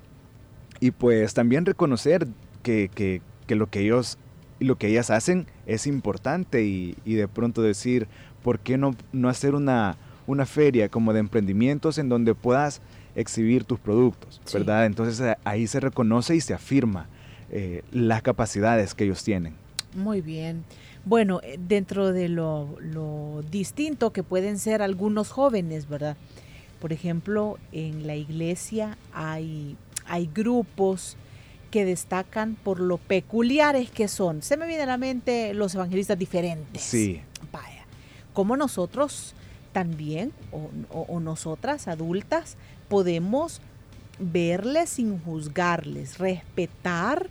y 0.79 0.89
pues 0.89 1.35
también 1.35 1.65
reconocer 1.65 2.27
que, 2.63 3.21
lo 3.49 3.67
que 3.67 3.81
ellos 3.81 4.17
lo 4.59 4.77
que 4.77 4.87
ellas 4.87 5.09
hacen 5.09 5.47
es 5.65 5.87
importante 5.87 6.63
y, 6.63 6.95
de 7.05 7.27
pronto 7.27 7.61
decir, 7.61 8.07
¿por 8.43 8.59
qué 8.59 8.77
no, 8.77 8.95
no 9.11 9.29
hacer 9.29 9.55
una, 9.55 9.97
una 10.27 10.45
feria 10.45 10.89
como 10.89 11.13
de 11.13 11.19
emprendimientos 11.19 11.97
en 11.97 12.09
donde 12.09 12.35
puedas 12.35 12.81
exhibir 13.15 13.63
tus 13.63 13.79
productos, 13.79 14.41
¿verdad? 14.53 14.85
Entonces 14.85 15.35
ahí 15.43 15.67
se 15.67 15.79
reconoce 15.79 16.35
y 16.35 16.41
se 16.41 16.53
afirma 16.53 17.07
eh, 17.51 17.83
las 17.91 18.21
capacidades 18.21 18.93
que 18.93 19.05
ellos 19.05 19.23
tienen. 19.23 19.55
Muy 19.95 20.21
bien. 20.21 20.63
Bueno, 21.05 21.41
eh, 21.43 21.57
dentro 21.59 22.13
de 22.13 22.29
lo, 22.29 22.77
distinto 23.49 24.11
que 24.11 24.23
pueden 24.23 24.59
ser 24.59 24.81
algunos 24.81 25.31
jóvenes, 25.31 25.89
¿verdad? 25.89 26.15
Por 26.79 26.93
ejemplo, 26.93 27.57
en 27.71 28.05
la 28.05 28.15
iglesia 28.15 28.97
hay, 29.13 29.75
hay 30.05 30.29
grupos 30.33 31.17
que 31.69 31.85
destacan 31.85 32.55
por 32.55 32.79
lo 32.79 32.97
peculiares 32.97 33.91
que 33.91 34.07
son. 34.07 34.41
Se 34.41 34.57
me 34.57 34.67
viene 34.67 34.83
a 34.83 34.87
la 34.87 34.97
mente 34.97 35.53
los 35.53 35.75
evangelistas 35.75 36.17
diferentes. 36.17 36.81
Sí. 36.81 37.21
Vaya. 37.51 37.85
Como 38.33 38.57
nosotros 38.57 39.33
también, 39.71 40.31
o 40.51 41.19
nosotras 41.19 41.87
adultas, 41.87 42.57
podemos 42.87 43.61
verles 44.19 44.89
sin 44.89 45.19
juzgarles, 45.19 46.17
respetar 46.17 47.29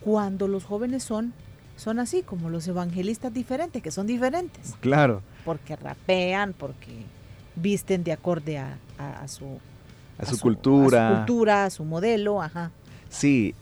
cuando 0.00 0.48
los 0.48 0.64
jóvenes 0.64 1.02
son 1.02 1.34
son 1.76 1.98
así 1.98 2.22
como 2.22 2.50
los 2.50 2.66
evangelistas 2.66 3.32
diferentes, 3.32 3.82
que 3.82 3.90
son 3.90 4.06
diferentes. 4.06 4.74
Claro. 4.80 5.22
Porque 5.44 5.76
rapean, 5.76 6.54
porque 6.54 7.04
visten 7.54 8.02
de 8.02 8.12
acorde 8.12 8.58
a, 8.58 8.78
su, 9.28 9.58
a, 10.18 10.26
su, 10.26 10.38
cultura. 10.40 11.08
A 11.08 11.10
su 11.10 11.16
cultura, 11.16 11.64
a 11.64 11.70
su 11.70 11.84
modelo, 11.84 12.42
ajá. 12.42 12.70
Sí, 13.08 13.54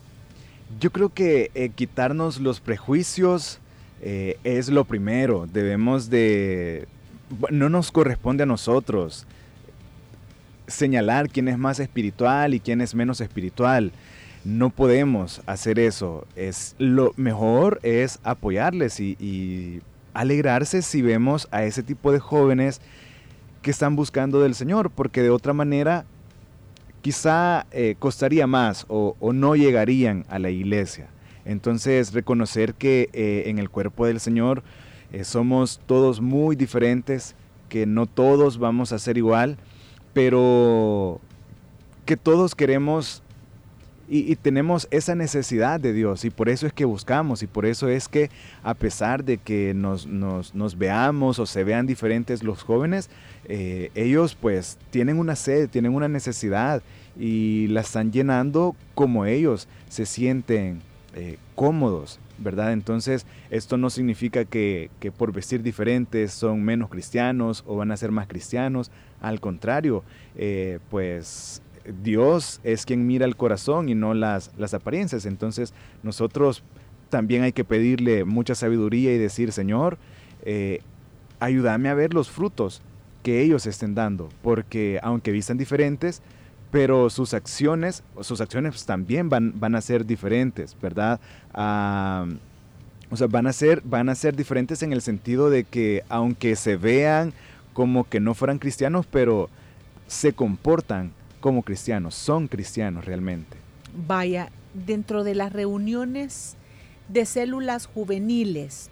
yo 0.79 0.91
creo 0.91 1.09
que 1.09 1.51
eh, 1.53 1.69
quitarnos 1.69 2.39
los 2.39 2.59
prejuicios 2.59 3.59
eh, 4.01 4.37
es 4.43 4.69
lo 4.69 4.85
primero. 4.85 5.47
Debemos 5.51 6.09
de... 6.09 6.87
No 7.49 7.69
nos 7.69 7.91
corresponde 7.91 8.43
a 8.43 8.45
nosotros 8.45 9.25
señalar 10.67 11.29
quién 11.29 11.47
es 11.47 11.57
más 11.57 11.79
espiritual 11.79 12.53
y 12.53 12.59
quién 12.59 12.81
es 12.81 12.95
menos 12.95 13.21
espiritual 13.21 13.91
no 14.45 14.69
podemos 14.69 15.41
hacer 15.47 15.79
eso. 15.79 16.25
Es 16.35 16.75
lo 16.77 17.13
mejor 17.17 17.79
es 17.83 18.19
apoyarles 18.23 18.99
y, 19.01 19.81
alegrarse 20.13 20.81
si 20.81 21.01
vemos 21.01 21.49
a 21.51 21.65
ese 21.65 21.83
tipo 21.83 22.13
de 22.13 22.19
jóvenes 22.19 22.79
que 23.61 23.71
están 23.71 23.97
buscando 23.97 24.39
del 24.39 24.55
Señor, 24.55 24.89
porque 24.89 25.21
de 25.21 25.29
otra 25.29 25.51
manera 25.51 26.05
quizá 27.05 27.67
eh, 27.69 27.93
costaría 27.99 28.47
más 28.47 28.87
o, 28.89 29.15
no 29.31 29.55
llegarían 29.55 30.25
a 30.27 30.39
la 30.39 30.49
iglesia. 30.49 31.07
Entonces 31.45 32.13
reconocer 32.13 32.73
que 32.73 33.09
eh, 33.13 33.43
en 33.45 33.59
el 33.59 33.69
cuerpo 33.69 34.07
del 34.07 34.19
Señor 34.19 34.63
eh, 35.11 35.23
somos 35.23 35.79
todos 35.85 36.19
muy 36.19 36.55
diferentes, 36.55 37.35
que 37.69 37.85
no 37.85 38.07
todos 38.07 38.57
vamos 38.57 38.91
a 38.91 38.97
ser 38.97 39.19
igual, 39.19 39.59
pero 40.13 41.21
que 42.07 42.17
todos 42.17 42.55
queremos 42.55 43.21
y, 44.07 44.35
tenemos 44.35 44.87
esa 44.91 45.15
necesidad 45.15 45.79
de 45.79 45.93
Dios 45.93 46.25
y 46.25 46.29
por 46.29 46.49
eso 46.49 46.67
es 46.67 46.73
que 46.73 46.85
buscamos 46.85 47.41
y 47.41 47.47
por 47.47 47.65
eso 47.65 47.87
es 47.87 48.07
que 48.07 48.29
a 48.63 48.75
pesar 48.75 49.23
de 49.23 49.37
que 49.37 49.73
nos, 49.73 50.07
veamos 50.77 51.39
o 51.39 51.45
se 51.45 51.63
vean 51.63 51.87
diferentes 51.87 52.43
los 52.43 52.63
jóvenes, 52.63 53.09
eh, 53.45 53.89
ellos 53.95 54.35
pues 54.39 54.77
tienen 54.91 55.17
una 55.17 55.35
sed, 55.35 55.69
tienen 55.69 55.93
una 55.93 56.07
necesidad 56.07 56.83
y 57.17 57.67
la 57.67 57.81
están 57.81 58.11
llenando 58.11 58.75
como 58.93 59.25
ellos 59.25 59.67
se 59.89 60.05
sienten 60.05 60.81
eh, 61.15 61.37
cómodos, 61.55 62.19
¿verdad? 62.37 62.73
Entonces 62.73 63.25
esto 63.49 63.77
no 63.77 63.89
significa 63.89 64.45
que, 64.45 64.89
por 65.17 65.31
vestir 65.31 65.63
diferentes 65.63 66.33
son 66.33 66.63
menos 66.63 66.89
cristianos 66.89 67.63
o 67.65 67.77
van 67.77 67.91
a 67.91 67.97
ser 67.97 68.11
más 68.11 68.27
cristianos, 68.27 68.91
al 69.21 69.39
contrario, 69.39 70.03
eh, 70.35 70.79
pues 70.89 71.61
Dios 72.03 72.59
es 72.63 72.85
quien 72.85 73.07
mira 73.07 73.25
el 73.25 73.35
corazón 73.35 73.89
y 73.89 73.95
no 73.95 74.13
las, 74.13 74.51
las 74.57 74.73
apariencias. 74.73 75.25
Entonces 75.25 75.73
nosotros 76.03 76.63
también 77.09 77.43
hay 77.43 77.51
que 77.51 77.63
pedirle 77.63 78.25
mucha 78.25 78.55
sabiduría 78.55 79.13
y 79.13 79.17
decir, 79.17 79.51
Señor, 79.51 79.97
eh, 80.43 80.81
ayúdame 81.39 81.89
a 81.89 81.93
ver 81.93 82.13
los 82.13 82.29
frutos 82.29 82.81
que 83.23 83.41
ellos 83.41 83.65
estén 83.65 83.95
dando, 83.95 84.29
porque 84.41 84.99
aunque 85.01 85.31
vistan 85.31 85.57
diferentes, 85.57 86.21
pero 86.71 87.09
sus 87.09 87.33
acciones, 87.33 88.03
sus 88.21 88.41
acciones 88.41 88.85
también 88.85 89.29
van, 89.29 89.59
van 89.59 89.75
a 89.75 89.81
ser 89.81 90.05
diferentes, 90.05 90.75
¿verdad? 90.81 91.19
O 93.11 93.17
sea, 93.17 93.27
van 93.27 93.47
a, 93.47 93.53
ser, 93.53 93.81
van 93.83 94.09
a 94.09 94.15
ser 94.15 94.35
diferentes 94.35 94.83
en 94.83 94.91
el 94.91 95.01
sentido 95.01 95.49
de 95.49 95.63
que 95.63 96.03
aunque 96.09 96.55
se 96.55 96.75
vean 96.75 97.33
como 97.73 98.03
que 98.03 98.19
no 98.19 98.33
fueran 98.33 98.59
cristianos, 98.59 99.05
pero 99.09 99.49
se 100.07 100.33
comportan 100.33 101.11
como 101.45 101.61
cristianos, 101.61 102.15
son 102.15 102.47
cristianos 102.47 103.05
realmente. 103.05 103.55
Vaya, 104.07 104.49
dentro 104.73 105.23
de 105.23 105.35
las 105.35 105.53
reuniones 105.53 106.55
de 107.07 107.23
células 107.27 107.85
juveniles, 107.85 108.89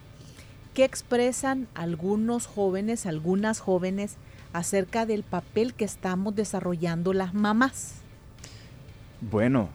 ¿qué 0.75 0.83
expresan 0.83 1.67
algunos 1.73 2.45
jóvenes, 2.45 3.07
algunas 3.07 3.59
jóvenes 3.59 4.17
acerca 4.53 5.07
del 5.07 5.23
papel 5.23 5.73
que 5.73 5.83
estamos 5.83 6.35
desarrollando 6.35 7.11
las 7.11 7.33
mamás? 7.33 7.95
Bueno, 9.19 9.69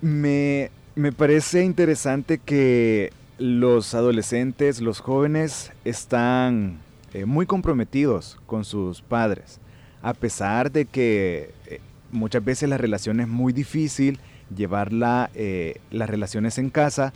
me, 0.00 0.70
parece 1.16 1.64
interesante 1.64 2.38
que 2.38 3.12
los 3.38 3.94
adolescentes, 3.94 4.80
los 4.80 5.00
jóvenes 5.00 5.72
están 5.84 6.78
eh, 7.14 7.24
muy 7.24 7.46
comprometidos 7.46 8.38
con 8.46 8.64
sus 8.64 9.02
padres 9.02 9.58
a 10.06 10.14
pesar 10.14 10.70
de 10.70 10.84
que 10.84 11.50
eh, 11.66 11.80
muchas 12.12 12.44
veces 12.44 12.68
la 12.68 12.78
relación 12.78 13.18
es 13.18 13.26
muy 13.26 13.52
difícil, 13.52 14.20
llevar 14.54 14.92
las 14.92 15.28
relaciones 15.90 16.58
en 16.58 16.70
casa, 16.70 17.12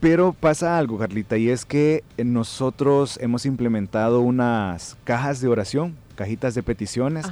pero 0.00 0.32
pasa 0.32 0.78
algo, 0.78 0.98
Carlita, 0.98 1.36
y 1.36 1.48
es 1.48 1.64
que 1.64 2.02
nosotros 2.18 3.20
hemos 3.22 3.46
implementado 3.46 4.20
unas 4.20 4.98
cajas 5.04 5.40
de 5.40 5.46
oración, 5.46 5.94
cajitas 6.16 6.56
de 6.56 6.64
peticiones, 6.64 7.24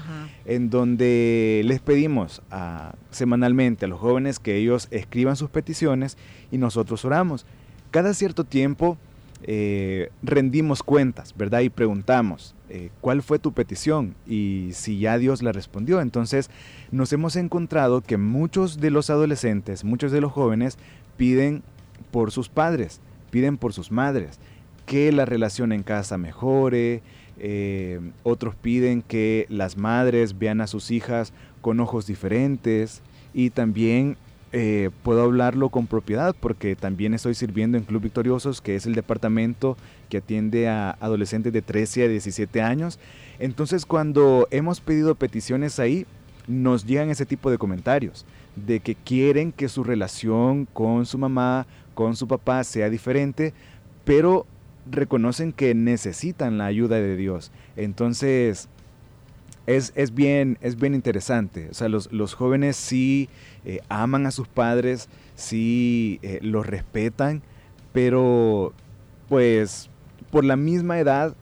en 0.45 0.71
donde 0.71 1.63
les 1.65 1.81
pedimos 1.81 2.41
semanalmente 3.11 3.87
a 3.87 3.89
los 3.89 3.99
jóvenes 3.99 4.39
que 4.39 4.55
ellos 4.55 4.87
escriban 4.93 5.35
sus 5.35 5.51
peticiones 5.51 6.17
y 6.53 6.59
nosotros 6.59 7.05
oramos. 7.05 7.45
Cada 7.91 8.15
cierto 8.15 8.45
tiempo 8.45 8.97
eh, 9.43 10.13
rendimos 10.23 10.85
cuentas, 10.85 11.35
¿verdad? 11.37 11.63
Y 11.63 11.71
preguntamos, 11.71 12.55
eh, 12.71 12.91
¿cuál 13.01 13.23
fue 13.23 13.39
tu 13.39 13.53
petición? 13.53 14.15
Y 14.27 14.71
si 14.73 14.99
ya 14.99 15.19
Dios 15.19 15.43
la 15.43 15.53
respondió. 15.53 16.01
Entonces 16.01 16.51
nos 16.91 17.13
hemos 17.13 17.37
encontrado 17.37 18.01
que 18.01 18.17
muchos 18.17 18.81
de 18.81 18.91
los 18.91 19.11
adolescentes, 19.11 19.85
muchos 19.85 20.13
de 20.13 20.21
los 20.21 20.33
jóvenes 20.33 20.79
piden 21.17 21.63
por 22.11 22.31
sus 22.31 22.49
padres, 22.49 23.01
piden 23.31 23.59
por 23.59 23.73
sus 23.73 23.91
madres, 23.91 24.39
que 24.87 25.13
la 25.13 25.25
relación 25.25 25.73
en 25.73 25.83
casa 25.83 26.17
mejore, 26.17 27.03
eh, 27.39 28.01
otros 28.23 28.55
piden 28.55 29.03
que 29.03 29.47
las 29.49 29.77
madres 29.77 30.39
vean 30.39 30.61
a 30.61 30.67
sus 30.67 30.91
hijas 30.91 31.33
con 31.61 31.81
ojos 31.81 32.07
diferentes 32.07 33.03
y 33.35 33.51
también 33.51 34.17
eh, 34.53 34.91
puedo 35.05 35.23
hablarlo 35.23 35.69
con 35.69 35.87
propiedad 35.87 36.35
porque 36.39 36.75
también 36.75 37.15
estoy 37.15 37.35
sirviendo 37.35 37.79
en 37.79 37.85
Club 37.85 38.03
Victoriosos, 38.03 38.61
que 38.61 38.75
es 38.75 38.85
el 38.85 38.95
departamento 38.95 39.77
que 40.09 40.19
atiende 40.19 40.69
a 40.69 40.97
adolescentes 41.01 41.53
de 41.53 41.63
13 41.63 42.05
a 42.05 42.09
17 42.09 42.61
años. 42.61 42.99
Entonces 43.39 43.87
cuando 43.87 44.49
hemos 44.51 44.81
pedido 44.81 45.15
peticiones 45.15 45.79
ahí, 45.79 46.07
nos 46.49 46.85
llegan 46.85 47.11
ese 47.11 47.27
tipo 47.27 47.51
de 47.51 47.59
comentarios 47.59 48.25
de 48.57 48.81
que 48.81 48.97
quieren 48.97 49.53
que 49.53 49.69
su 49.69 49.85
relación 49.85 50.67
con 50.67 51.07
su 51.07 51.17
mamá, 51.17 51.67
con 51.95 52.17
su 52.17 52.27
papá 52.27 52.65
sea 52.65 52.91
diferente, 52.91 53.55
pero 54.05 54.47
reconocen 54.91 55.53
que 55.53 55.75
necesitan 55.75 56.59
la 56.59 56.67
ayuda 56.67 56.97
de 56.97 57.17
Dios. 57.17 57.53
Entonces, 57.77 58.69
es, 59.67 60.15
bien, 60.15 60.59
es 60.61 60.77
bien 60.77 60.95
interesante. 60.95 61.69
O 61.71 61.75
sea, 61.75 61.89
los, 61.89 62.13
los 62.13 62.35
jóvenes 62.35 62.77
sí 62.77 63.29
eh, 63.65 63.81
aman 63.89 64.27
a 64.27 64.31
sus 64.31 64.49
padres, 64.49 65.09
sí 65.35 66.19
eh, 66.23 66.39
los 66.43 66.67
respetan, 66.67 67.43
pero 67.93 68.73
pues 69.29 69.91
por 70.31 70.45
la 70.45 70.57
misma 70.57 70.99
edad 70.99 71.35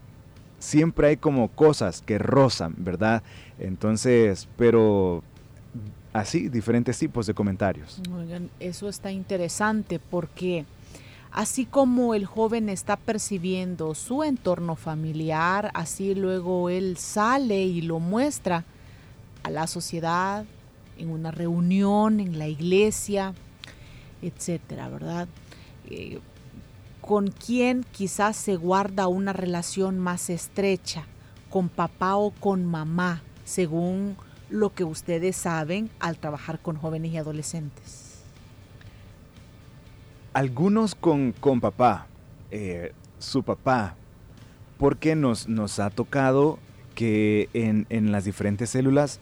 siempre 0.58 1.08
hay 1.08 1.16
como 1.16 1.48
cosas 1.48 2.02
que 2.02 2.18
rozan, 2.18 2.74
¿verdad? 2.78 3.22
Entonces, 3.58 4.48
pero 4.56 5.22
así, 6.12 6.48
diferentes 6.48 6.98
tipos 6.98 7.26
de 7.26 7.34
comentarios. 7.34 8.00
Oigan, 8.12 8.50
eso 8.60 8.88
está 8.88 9.10
interesante 9.10 9.98
porque 9.98 10.64
así 11.32 11.64
como 11.66 12.14
el 12.14 12.26
joven 12.26 12.68
está 12.68 12.96
percibiendo 12.96 13.94
su 13.94 14.22
entorno 14.22 14.76
familiar, 14.76 15.70
así 15.74 16.14
luego 16.14 16.70
él 16.70 16.96
sale 16.96 17.64
y 17.64 17.82
lo 17.82 18.00
muestra 18.00 18.64
a 19.42 19.50
la 19.50 19.66
sociedad, 19.66 20.44
en 20.96 21.10
una 21.10 21.30
reunión, 21.30 22.20
en 22.20 22.38
la 22.38 22.48
iglesia, 22.48 23.34
etcétera, 24.22 24.88
¿verdad? 24.88 25.28
Eh, 25.90 26.20
con 27.00 27.28
quién 27.28 27.84
quizás 27.92 28.36
se 28.36 28.56
guarda 28.56 29.08
una 29.08 29.32
relación 29.32 29.98
más 29.98 30.28
estrecha, 30.28 31.04
con 31.50 31.68
papá 31.68 32.16
o 32.16 32.30
con 32.32 32.66
mamá, 32.66 33.22
según 33.44 34.16
lo 34.50 34.74
que 34.74 34.84
ustedes 34.84 35.36
saben 35.36 35.90
al 36.00 36.18
trabajar 36.18 36.60
con 36.60 36.76
jóvenes 36.76 37.12
y 37.12 37.16
adolescentes? 37.16 38.07
Algunos 40.38 40.94
con, 40.94 41.32
con 41.32 41.60
papá, 41.60 42.06
eh, 42.52 42.92
su 43.18 43.42
papá, 43.42 43.96
porque 44.78 45.16
nos, 45.16 45.48
nos 45.48 45.80
ha 45.80 45.90
tocado 45.90 46.60
que 46.94 47.48
en, 47.54 47.86
en, 47.90 48.12
las 48.12 48.24
diferentes 48.24 48.70
células 48.70 49.18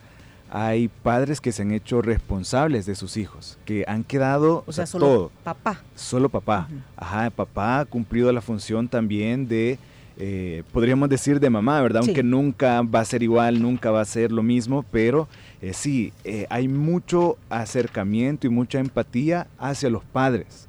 hay 0.50 0.88
padres 0.88 1.40
que 1.40 1.52
se 1.52 1.62
han 1.62 1.72
hecho 1.72 2.02
responsables 2.02 2.84
de 2.84 2.94
sus 2.94 3.16
hijos, 3.16 3.56
que 3.64 3.86
han 3.88 4.04
quedado 4.04 4.62
o 4.66 4.72
sea, 4.72 4.84
solo 4.84 5.32
papá. 5.42 5.80
Solo 5.94 6.28
papá. 6.28 6.68
Ajá, 6.98 7.30
papá 7.30 7.80
ha 7.80 7.84
cumplido 7.86 8.30
la 8.30 8.42
función 8.42 8.86
también 8.86 9.48
de 9.48 9.78
eh, 10.18 10.64
podríamos 10.70 11.08
decir 11.08 11.40
de 11.40 11.48
mamá, 11.48 11.80
¿verdad? 11.80 12.02
Aunque 12.04 12.22
nunca 12.22 12.82
va 12.82 13.00
a 13.00 13.04
ser 13.06 13.22
igual, 13.22 13.62
nunca 13.62 13.90
va 13.90 14.02
a 14.02 14.04
ser 14.04 14.32
lo 14.32 14.42
mismo, 14.42 14.84
pero 14.90 15.28
eh, 15.62 15.72
sí, 15.72 16.12
eh, 16.24 16.46
hay 16.50 16.68
mucho 16.68 17.38
acercamiento 17.48 18.46
y 18.46 18.50
mucha 18.50 18.80
empatía 18.80 19.46
hacia 19.58 19.88
los 19.88 20.04
padres. 20.04 20.68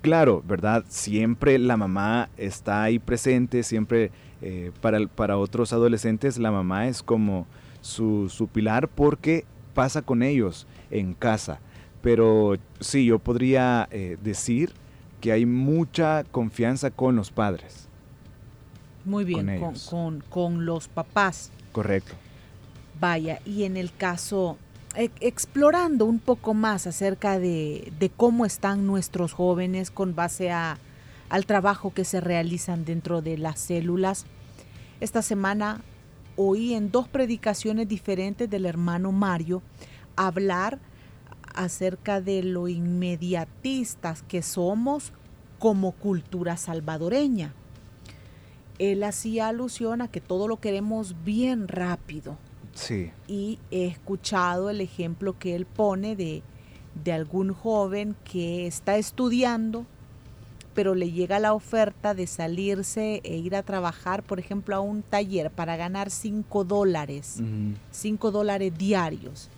Claro, 0.00 0.42
¿verdad? 0.46 0.84
Siempre 0.88 1.58
la 1.58 1.76
mamá 1.76 2.28
está 2.36 2.82
ahí 2.82 2.98
presente, 2.98 3.62
siempre 3.62 4.10
para, 4.80 5.06
para 5.06 5.36
otros 5.38 5.72
adolescentes 5.72 6.38
la 6.38 6.50
mamá 6.50 6.88
es 6.88 7.02
como 7.02 7.46
su, 7.80 8.28
su 8.28 8.48
pilar 8.48 8.88
porque 8.88 9.44
pasa 9.74 10.02
con 10.02 10.22
ellos 10.22 10.66
en 10.90 11.14
casa. 11.14 11.60
Pero 12.00 12.56
sí, 12.80 13.04
yo 13.04 13.18
podría 13.18 13.88
decir 14.22 14.72
que 15.20 15.30
hay 15.30 15.46
mucha 15.46 16.24
confianza 16.24 16.90
con 16.90 17.14
los 17.14 17.30
padres. 17.30 17.88
Muy 19.04 19.24
bien, 19.24 19.60
con, 20.28 20.66
los 20.66 20.88
papás. 20.88 21.50
Correcto. 21.72 22.14
Vaya, 23.00 23.40
y 23.44 23.64
en 23.64 23.76
el 23.76 23.92
caso, 23.92 24.58
e, 24.94 25.10
explorando 25.20 26.04
un 26.04 26.18
poco 26.18 26.54
más 26.54 26.86
acerca 26.86 27.38
de, 27.38 27.92
cómo 28.16 28.44
están 28.44 28.86
nuestros 28.86 29.32
jóvenes 29.32 29.90
con 29.90 30.14
base 30.14 30.50
al 30.52 31.46
trabajo 31.46 31.94
que 31.94 32.04
se 32.04 32.20
realizan 32.20 32.84
dentro 32.84 33.22
de 33.22 33.38
las 33.38 33.58
células, 33.58 34.26
esta 35.00 35.22
semana 35.22 35.82
oí 36.36 36.74
en 36.74 36.90
dos 36.90 37.08
predicaciones 37.08 37.88
diferentes 37.88 38.48
del 38.48 38.66
hermano 38.66 39.12
Mario 39.12 39.62
hablar 40.16 40.78
acerca 41.54 42.20
de 42.20 42.42
lo 42.42 42.68
inmediatistas 42.68 44.22
que 44.22 44.42
somos 44.42 45.12
como 45.58 45.92
cultura 45.92 46.56
salvadoreña. 46.56 47.52
Él 48.78 49.04
hacía 49.04 49.48
alusión 49.48 50.02
a 50.02 50.08
que 50.08 50.20
todo 50.20 50.48
lo 50.48 50.60
queremos 50.60 51.14
bien 51.24 51.68
rápido. 51.68 52.36
Sí. 52.74 53.10
Y 53.28 53.58
he 53.70 53.86
escuchado 53.86 54.70
el 54.70 54.80
ejemplo 54.80 55.38
que 55.38 55.54
él 55.54 55.66
pone 55.66 56.16
de, 56.16 56.42
de 57.02 57.12
algún 57.12 57.52
joven 57.52 58.16
que 58.24 58.66
está 58.66 58.96
estudiando, 58.96 59.86
pero 60.74 60.94
le 60.94 61.10
llega 61.10 61.38
la 61.38 61.52
oferta 61.52 62.14
de 62.14 62.26
salirse 62.26 63.20
e 63.24 63.36
ir 63.36 63.54
a 63.54 63.62
trabajar, 63.62 64.22
por 64.22 64.38
ejemplo, 64.38 64.74
a 64.74 64.80
un 64.80 65.02
taller 65.02 65.50
para 65.50 65.76
ganar 65.76 66.10
5 66.10 66.64
dólares, 66.64 67.40
5 67.90 68.30
dólares 68.30 68.72
diarios. 68.76 69.50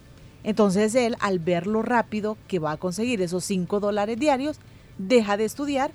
Entonces 0.42 0.94
él, 0.94 1.16
al 1.20 1.38
ver 1.38 1.66
lo 1.66 1.82
rápido 1.82 2.36
que 2.48 2.58
va 2.58 2.72
a 2.72 2.76
conseguir 2.76 3.22
esos 3.22 3.44
5 3.44 3.80
dólares 3.80 4.18
diarios, 4.18 4.58
deja 4.98 5.36
de 5.36 5.44
estudiar 5.44 5.92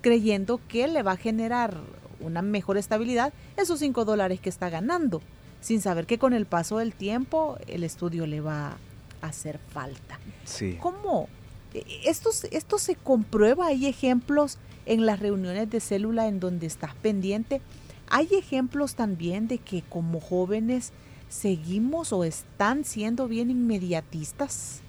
creyendo 0.00 0.60
que 0.68 0.86
le 0.86 1.02
va 1.02 1.12
a 1.12 1.16
generar 1.16 1.76
una 2.20 2.42
mejor 2.42 2.78
estabilidad 2.78 3.32
esos 3.56 3.80
5 3.80 4.04
dólares 4.04 4.40
que 4.40 4.48
está 4.48 4.70
ganando, 4.70 5.20
sin 5.60 5.80
saber 5.80 6.06
que 6.06 6.18
con 6.18 6.32
el 6.32 6.46
paso 6.46 6.78
del 6.78 6.94
tiempo 6.94 7.58
el 7.66 7.84
estudio 7.84 8.26
le 8.26 8.40
va 8.40 8.76
a 9.20 9.26
hacer 9.26 9.58
falta. 9.58 10.18
Sí. 10.44 10.76
¿Cómo? 10.80 11.28
E, 11.74 11.84
esto, 12.04 12.30
esto 12.50 12.78
se 12.78 12.94
comprueba, 12.94 13.66
hay 13.66 13.86
ejemplos 13.86 14.58
en 14.86 15.06
las 15.06 15.20
reuniones 15.20 15.68
de 15.70 15.80
célula 15.80 16.28
en 16.28 16.40
donde 16.40 16.66
estás 16.66 16.94
pendiente. 16.94 17.60
Hay 18.08 18.28
ejemplos 18.32 18.94
también 18.94 19.48
de 19.48 19.58
que 19.58 19.82
como 19.82 20.20
jóvenes 20.20 20.92
seguimos 21.28 22.12
o 22.12 22.24
están 22.24 22.84
siendo 22.84 23.28
bien 23.28 23.50
inmediatistas? 23.50 24.80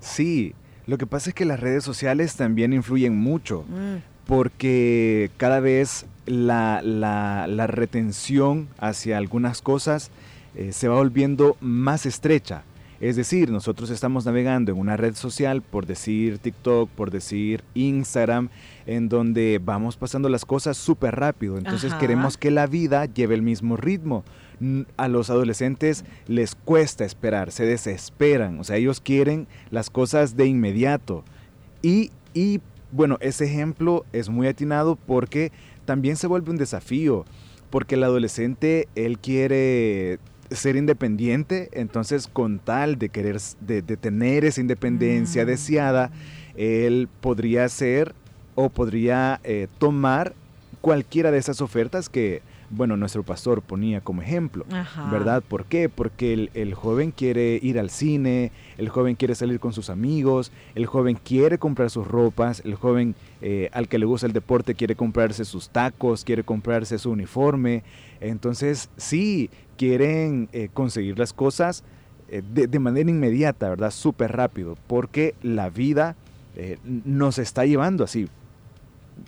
Sí, 0.00 0.54
lo 0.86 0.98
que 0.98 1.06
pasa 1.06 1.30
es 1.30 1.34
que 1.34 1.44
las 1.44 1.60
redes 1.60 1.84
sociales 1.84 2.36
también 2.36 2.72
influyen 2.72 3.16
mucho, 3.16 3.64
mm. 3.68 4.26
porque 4.26 5.30
cada 5.36 5.60
vez 5.60 6.06
la, 6.26 7.66
retención 7.66 8.68
hacia 8.78 9.18
algunas 9.18 9.62
cosas 9.62 10.10
eh, 10.54 10.72
se 10.72 10.88
va 10.88 10.96
volviendo 10.96 11.56
más 11.60 12.06
estrecha. 12.06 12.64
Es 12.98 13.16
decir, 13.16 13.50
nosotros 13.50 13.90
estamos 13.90 14.24
navegando 14.24 14.72
en 14.72 14.78
una 14.78 14.96
red 14.96 15.14
social, 15.14 15.60
por 15.60 15.84
decir 15.84 16.38
TikTok, 16.38 16.88
por 16.90 17.10
decir 17.10 17.62
Instagram, 17.74 18.48
en 18.86 19.10
donde 19.10 19.60
vamos 19.62 19.98
pasando 19.98 20.30
las 20.30 20.46
cosas 20.46 20.78
súper 20.78 21.14
rápido. 21.14 21.58
Entonces 21.58 21.92
queremos 21.94 22.38
que 22.38 22.50
la 22.50 22.66
vida 22.66 23.04
lleve 23.04 23.34
el 23.34 23.42
mismo 23.42 23.76
ritmo. 23.76 24.24
A 24.96 25.08
los 25.08 25.28
adolescentes 25.28 26.06
les 26.26 26.54
cuesta 26.54 27.04
esperar, 27.04 27.52
se 27.52 27.66
desesperan. 27.66 28.58
O 28.60 28.64
sea, 28.64 28.76
ellos 28.76 29.02
quieren 29.02 29.46
las 29.70 29.90
cosas 29.90 30.34
de 30.34 30.46
inmediato. 30.46 31.22
Y, 31.82 32.10
y 32.32 32.62
bueno, 32.92 33.18
ese 33.20 33.44
ejemplo 33.44 34.06
es 34.14 34.30
muy 34.30 34.46
atinado 34.46 34.96
porque 34.96 35.52
también 35.86 36.16
se 36.16 36.26
vuelve 36.26 36.50
un 36.50 36.58
desafío. 36.58 37.24
Porque 37.70 37.94
el 37.94 38.04
adolescente, 38.04 38.88
él 38.94 39.18
quiere 39.18 40.18
ser 40.50 40.76
independiente, 40.76 41.70
entonces 41.72 42.28
con 42.28 42.58
tal 42.58 42.98
de 42.98 43.08
querer, 43.08 43.40
de, 43.60 43.82
tener 43.82 44.44
esa 44.44 44.60
independencia 44.60 45.42
mm. 45.42 45.46
deseada, 45.46 46.10
él 46.56 47.08
podría 47.20 47.68
ser 47.68 48.14
o 48.54 48.68
podría 48.68 49.40
eh, 49.44 49.66
tomar 49.78 50.34
cualquiera 50.80 51.30
de 51.30 51.38
esas 51.38 51.60
ofertas 51.60 52.08
que 52.08 52.42
bueno, 52.70 52.96
nuestro 52.96 53.22
pastor 53.22 53.62
ponía 53.62 54.00
como 54.00 54.22
ejemplo, 54.22 54.64
¿verdad? 55.10 55.42
¿Por 55.46 55.66
qué? 55.66 55.88
Porque 55.88 56.50
el, 56.52 56.74
joven 56.74 57.12
quiere 57.12 57.58
ir 57.62 57.78
al 57.78 57.90
cine, 57.90 58.50
el 58.76 58.88
joven 58.88 59.14
quiere 59.14 59.34
salir 59.34 59.60
con 59.60 59.72
sus 59.72 59.90
amigos, 59.90 60.52
el 60.74 60.86
joven 60.86 61.18
quiere 61.22 61.58
comprar 61.58 61.90
sus 61.90 62.06
ropas, 62.06 62.62
el 62.64 62.74
joven 62.74 63.14
eh, 63.40 63.70
al 63.72 63.88
que 63.88 63.98
le 63.98 64.06
gusta 64.06 64.26
el 64.26 64.32
deporte 64.32 64.74
quiere 64.74 64.96
comprarse 64.96 65.44
sus 65.44 65.68
tacos, 65.68 66.24
quiere 66.24 66.42
comprarse 66.42 66.98
su 66.98 67.10
uniforme. 67.10 67.84
Entonces, 68.20 68.90
sí, 68.96 69.50
quieren 69.76 70.48
eh, 70.52 70.68
conseguir 70.72 71.18
las 71.18 71.32
cosas 71.32 71.84
eh, 72.28 72.42
de, 72.42 72.78
manera 72.78 73.08
inmediata, 73.08 73.68
¿verdad? 73.68 73.90
Súper 73.90 74.32
rápido, 74.32 74.76
porque 74.86 75.34
la 75.42 75.70
vida 75.70 76.16
nos 77.04 77.38
está 77.38 77.66
llevando 77.66 78.02
así. 78.02 78.28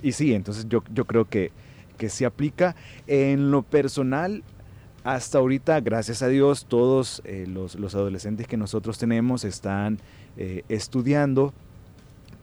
Y 0.03 0.12
sí, 0.12 0.33
entonces 0.33 0.66
yo, 0.68 0.83
yo 0.94 1.05
creo 1.05 1.27
que 1.27 1.53
que 1.98 2.08
se 2.08 2.24
aplica. 2.24 2.74
En 3.06 3.50
lo 3.50 3.62
personal, 3.62 4.42
hasta 5.04 5.38
ahorita, 5.38 5.80
gracias 5.80 6.22
a 6.22 6.28
Dios, 6.28 6.66
todos 6.66 7.22
eh, 7.24 7.46
los, 7.46 7.76
adolescentes 7.94 8.46
que 8.46 8.56
nosotros 8.56 8.98
tenemos 8.98 9.44
están 9.44 9.98
eh, 10.37 10.62
estudiando, 10.68 11.52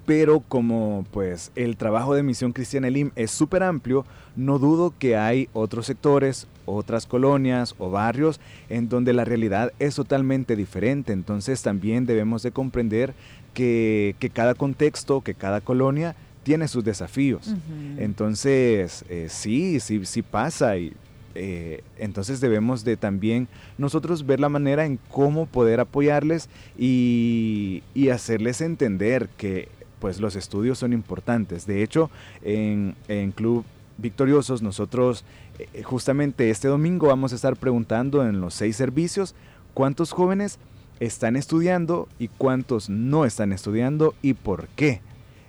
pero 0.05 0.39
como 0.39 1.05
pues 1.11 1.51
el 1.55 1.77
trabajo 1.77 2.13
de 2.13 2.23
Misión 2.23 2.53
Cristiana 2.53 2.87
Elim 2.87 3.11
es 3.15 3.31
súper 3.31 3.63
amplio, 3.63 4.05
no 4.35 4.59
dudo 4.59 4.93
que 4.97 5.15
hay 5.15 5.49
otros 5.53 5.87
sectores, 5.87 6.47
otras 6.65 7.05
colonias 7.05 7.75
o 7.77 7.89
barrios 7.89 8.39
en 8.69 8.89
donde 8.89 9.13
la 9.13 9.25
realidad 9.25 9.71
es 9.79 9.95
totalmente 9.95 10.55
diferente. 10.55 11.13
Entonces 11.13 11.61
también 11.61 12.05
debemos 12.05 12.43
de 12.43 12.51
comprender 12.51 13.13
que, 13.53 14.15
que 14.19 14.29
cada 14.29 14.53
contexto, 14.53 15.21
que 15.21 15.33
cada 15.33 15.61
colonia 15.61 16.15
tiene 16.45 16.67
sus 16.67 16.83
desafíos. 16.83 17.55
Entonces, 17.97 19.03
eh, 19.09 19.27
sí, 19.29 19.79
sí, 19.79 20.05
sí 20.05 20.21
pasa 20.21 20.77
y 20.77 20.93
eh, 21.33 21.83
entonces 21.97 22.39
debemos 22.39 22.85
de 22.85 22.97
también 22.97 23.47
nosotros 23.79 24.27
ver 24.27 24.39
la 24.39 24.47
manera 24.47 24.85
en 24.85 24.99
cómo 25.09 25.47
poder 25.47 25.79
apoyarles 25.79 26.49
y, 26.77 27.81
hacerles 28.13 28.61
entender 28.61 29.27
que 29.37 29.69
pues 29.99 30.21
los 30.21 30.35
estudios 30.35 30.77
son 30.77 30.93
importantes. 30.93 31.65
De 31.65 31.81
hecho, 31.81 32.11
en, 32.43 32.95
Club 33.33 33.65
Victoriosos 33.97 34.61
nosotros 34.61 35.25
eh, 35.57 35.81
justamente 35.81 36.51
este 36.51 36.67
domingo 36.67 37.07
vamos 37.07 37.31
a 37.31 37.35
estar 37.35 37.55
preguntando 37.55 38.23
en 38.27 38.39
los 38.39 38.53
seis 38.53 38.75
servicios 38.75 39.33
cuántos 39.73 40.11
jóvenes 40.11 40.59
están 40.99 41.35
estudiando 41.35 42.07
y 42.19 42.27
cuántos 42.27 42.87
no 42.89 43.25
están 43.25 43.51
estudiando 43.51 44.13
y 44.21 44.35
por 44.35 44.67
qué. 44.67 45.01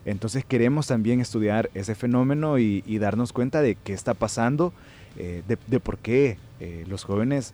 Entonces 0.06 0.44
queremos 0.44 0.86
también 0.86 1.20
estudiar 1.20 1.68
ese 1.74 1.94
fenómeno 1.96 2.58
y, 2.58 2.98
darnos 2.98 3.32
cuenta 3.32 3.60
de 3.60 3.74
qué 3.74 3.92
está 3.92 4.14
pasando, 4.14 4.72
eh, 5.18 5.42
de, 5.46 5.80
por 5.80 5.98
qué 5.98 6.38
eh, 6.60 6.84
los 6.86 7.04
jóvenes 7.04 7.52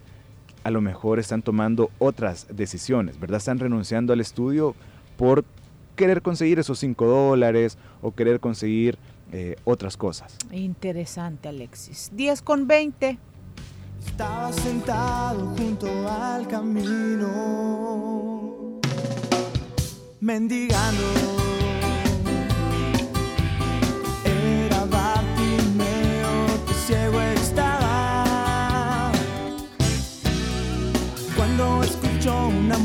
a 0.62 0.70
lo 0.70 0.80
mejor 0.82 1.18
están 1.18 1.42
tomando 1.42 1.90
otras 1.98 2.46
decisiones, 2.50 3.18
¿verdad? 3.18 3.38
Están 3.38 3.58
renunciando 3.58 4.12
al 4.12 4.20
estudio 4.20 4.76
por 5.16 5.44
querer 5.96 6.22
conseguir 6.22 6.58
esos 6.58 6.78
5 6.78 7.06
dólares 7.06 7.78
o 8.02 8.12
querer 8.12 8.38
conseguir 8.38 8.98
eh, 9.32 9.56
otras 9.64 9.96
cosas. 9.96 10.36
Interesante, 10.52 11.48
Alexis. 11.48 12.10
10 12.14 12.42
con 12.42 12.66
20. 12.66 13.18
Estaba 14.06 14.52
sentado 14.52 15.54
junto 15.56 15.88
al 16.08 16.46
camino, 16.48 17.22
mendigando 20.20 21.61
cuando 32.22 32.30
escuchó 32.30 32.48
una 32.48 32.78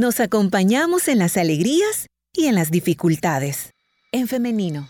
Nos 0.00 0.18
acompañamos 0.18 1.08
en 1.08 1.18
las 1.18 1.36
alegrías 1.36 2.06
y 2.32 2.46
en 2.46 2.54
las 2.54 2.70
dificultades. 2.70 3.74
En 4.12 4.28
femenino. 4.28 4.88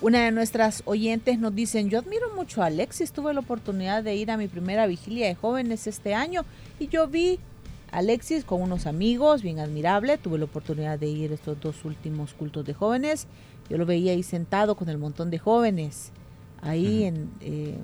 Una 0.00 0.26
de 0.26 0.30
nuestras 0.30 0.84
oyentes 0.84 1.40
nos 1.40 1.56
dicen, 1.56 1.90
yo 1.90 1.98
admiro 1.98 2.32
mucho 2.36 2.62
a 2.62 2.66
Alexis, 2.66 3.10
tuve 3.10 3.34
la 3.34 3.40
oportunidad 3.40 4.04
de 4.04 4.14
ir 4.14 4.30
a 4.30 4.36
mi 4.36 4.46
primera 4.46 4.86
vigilia 4.86 5.26
de 5.26 5.34
jóvenes 5.34 5.88
este 5.88 6.14
año 6.14 6.44
y 6.78 6.86
yo 6.86 7.08
vi 7.08 7.40
a 7.90 7.98
Alexis 7.98 8.44
con 8.44 8.62
unos 8.62 8.86
amigos, 8.86 9.42
bien 9.42 9.58
admirable, 9.58 10.18
tuve 10.18 10.38
la 10.38 10.44
oportunidad 10.44 11.00
de 11.00 11.08
ir 11.08 11.32
a 11.32 11.34
estos 11.34 11.60
dos 11.60 11.84
últimos 11.84 12.34
cultos 12.34 12.64
de 12.64 12.74
jóvenes, 12.74 13.26
yo 13.68 13.76
lo 13.76 13.86
veía 13.86 14.12
ahí 14.12 14.22
sentado 14.22 14.76
con 14.76 14.88
el 14.88 14.98
montón 14.98 15.32
de 15.32 15.40
jóvenes, 15.40 16.12
ahí 16.62 17.02
en... 17.02 17.28
Eh, 17.40 17.76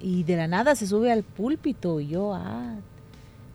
y 0.00 0.24
de 0.24 0.36
la 0.36 0.46
nada 0.46 0.74
se 0.74 0.86
sube 0.86 1.10
al 1.12 1.22
púlpito 1.22 2.00
y 2.00 2.08
yo, 2.08 2.34
ah, 2.34 2.74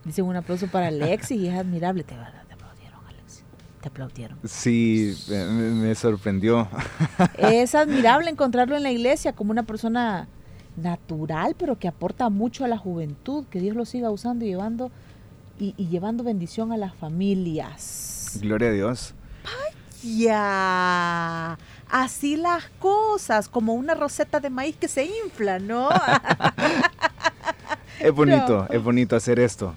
dicen 0.04 0.24
un 0.24 0.36
aplauso 0.36 0.66
para 0.66 0.88
Alexis 0.88 1.40
y 1.40 1.48
es 1.48 1.54
admirable, 1.54 2.02
te, 2.04 2.14
te 2.14 2.54
aplaudieron 2.54 3.00
Alexis, 3.06 3.44
te 3.80 3.88
aplaudieron. 3.88 4.38
Sí, 4.44 5.16
me, 5.28 5.44
me 5.44 5.94
sorprendió. 5.94 6.68
Es 7.38 7.74
admirable 7.74 8.30
encontrarlo 8.30 8.76
en 8.76 8.82
la 8.82 8.90
iglesia 8.90 9.32
como 9.32 9.50
una 9.50 9.62
persona 9.62 10.28
natural, 10.76 11.54
pero 11.58 11.78
que 11.78 11.88
aporta 11.88 12.28
mucho 12.30 12.64
a 12.64 12.68
la 12.68 12.78
juventud, 12.78 13.44
que 13.50 13.60
Dios 13.60 13.76
lo 13.76 13.84
siga 13.84 14.10
usando 14.10 14.44
y 14.44 14.48
llevando 14.48 14.90
y, 15.58 15.74
y 15.76 15.88
llevando 15.88 16.24
bendición 16.24 16.72
a 16.72 16.76
las 16.76 16.94
familias. 16.94 18.38
Gloria 18.40 18.68
a 18.68 18.72
Dios. 18.72 19.14
Ya, 20.02 21.58
así 21.92 22.36
las 22.36 22.64
cosas, 22.80 23.48
como 23.48 23.74
una 23.74 23.94
roseta 23.94 24.40
de 24.40 24.50
maíz 24.50 24.74
que 24.76 24.88
se 24.88 25.04
infla, 25.24 25.60
¿no? 25.60 25.90
es 28.00 28.12
bonito, 28.12 28.66
es 28.70 28.82
bonito 28.82 29.14
hacer 29.14 29.38
esto. 29.38 29.74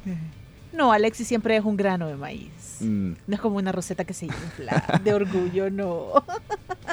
No, 0.71 0.91
Alexis 0.91 1.27
siempre 1.27 1.57
es 1.57 1.63
un 1.63 1.75
grano 1.75 2.07
de 2.07 2.15
maíz. 2.15 2.77
Mm, 2.79 3.13
No 3.27 3.35
es 3.35 3.39
como 3.39 3.57
una 3.57 3.71
roseta 3.71 4.05
que 4.05 4.13
se 4.13 4.25
infla 4.25 5.01
de 5.03 5.13
orgullo, 5.13 5.69
no. 5.69 6.23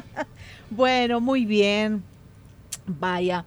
bueno, 0.71 1.21
muy 1.21 1.47
bien. 1.47 2.03
Vaya, 2.87 3.45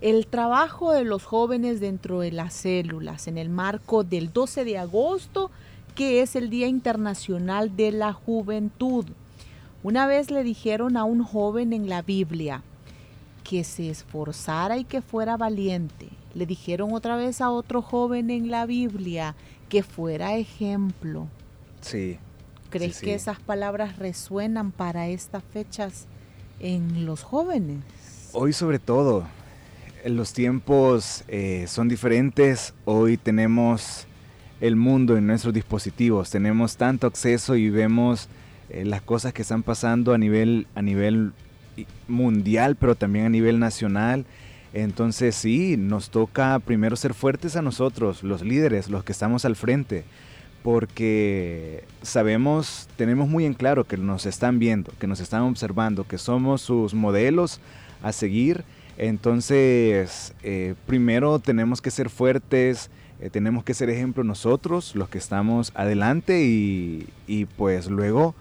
el 0.00 0.26
trabajo 0.26 0.92
de 0.92 1.04
los 1.04 1.24
jóvenes 1.24 1.78
dentro 1.78 2.18
de 2.20 2.32
las 2.32 2.52
células 2.52 3.28
en 3.28 3.38
el 3.38 3.48
marco 3.48 4.02
del 4.02 4.32
12 4.32 4.64
de 4.64 4.78
agosto, 4.78 5.52
que 5.94 6.20
es 6.20 6.34
el 6.34 6.50
Día 6.50 6.66
Internacional 6.66 7.76
de 7.76 7.92
la 7.92 8.12
Juventud. 8.12 9.06
Una 9.82 10.06
vez 10.06 10.30
le 10.30 10.44
dijeron 10.44 10.96
a 10.96 11.04
un 11.04 11.22
joven 11.24 11.72
en 11.72 11.88
la 11.88 12.02
Biblia 12.02 12.62
que 13.44 13.64
se 13.64 13.90
esforzara 13.90 14.78
y 14.78 14.84
que 14.84 15.02
fuera 15.02 15.36
valiente. 15.36 16.08
Le 16.34 16.46
dijeron 16.46 16.92
otra 16.92 17.16
vez 17.16 17.40
a 17.40 17.50
otro 17.50 17.82
joven 17.82 18.30
en 18.30 18.50
la 18.50 18.64
Biblia 18.66 19.34
que 19.68 19.82
fuera 19.82 20.36
ejemplo. 20.36 21.26
sí, 21.80 22.18
¿Crees 22.70 22.96
Sí, 22.96 23.06
que 23.06 23.14
esas 23.14 23.38
palabras 23.40 23.98
resuenan 23.98 24.70
para 24.72 25.08
estas 25.08 25.42
fechas 25.44 26.06
en 26.60 27.04
los 27.04 27.22
jóvenes? 27.22 27.80
Hoy 28.32 28.52
sobre 28.54 28.78
todo, 28.78 29.24
los 30.06 30.32
tiempos 30.32 31.24
eh, 31.28 31.66
son 31.68 31.88
diferentes. 31.88 32.72
Hoy 32.86 33.18
tenemos 33.18 34.06
el 34.60 34.76
mundo 34.76 35.16
en 35.16 35.26
nuestros 35.26 35.52
dispositivos, 35.52 36.30
tenemos 36.30 36.76
tanto 36.76 37.06
acceso 37.06 37.56
y 37.56 37.68
vemos 37.68 38.28
eh, 38.72 38.86
las 38.86 39.02
cosas 39.02 39.34
que 39.34 39.42
están 39.42 39.62
pasando 39.62 40.14
a 40.14 40.18
nivel, 40.18 40.66
a 40.74 40.80
nivel 40.80 41.32
mundial, 42.08 42.74
pero 42.76 42.94
también 42.94 43.26
a 43.26 43.28
nivel 43.28 43.58
nacional. 43.58 44.24
Entonces 44.72 45.34
sí, 45.34 45.76
nos 45.76 46.08
toca 46.08 46.58
primero 46.58 46.96
ser 46.96 47.12
fuertes 47.12 47.56
a 47.56 47.62
nosotros, 47.62 48.22
los 48.22 48.40
líderes, 48.40 48.88
los 48.88 49.04
que 49.04 49.12
estamos 49.12 49.44
al 49.44 49.56
frente, 49.56 50.04
porque 50.62 51.84
sabemos, 52.00 52.88
tenemos 52.96 53.28
muy 53.28 53.44
en 53.44 53.52
claro 53.52 53.84
que 53.84 53.98
nos 53.98 54.24
están 54.24 54.58
viendo, 54.58 54.90
que 54.98 55.06
nos 55.06 55.20
están 55.20 55.42
observando, 55.42 56.04
que 56.04 56.16
somos 56.16 56.62
sus 56.62 56.94
modelos 56.94 57.60
a 58.02 58.12
seguir. 58.12 58.64
Entonces, 58.96 60.32
eh, 60.42 60.74
primero 60.86 61.38
tenemos 61.40 61.82
que 61.82 61.90
ser 61.90 62.08
fuertes, 62.08 62.88
eh, 63.20 63.28
tenemos 63.28 63.64
que 63.64 63.74
ser 63.74 63.90
ejemplo 63.90 64.24
nosotros, 64.24 64.94
los 64.94 65.10
que 65.10 65.18
estamos 65.18 65.72
adelante, 65.74 66.42
y, 66.44 67.08
y 67.26 67.44
pues 67.44 67.88
luego 67.88 68.34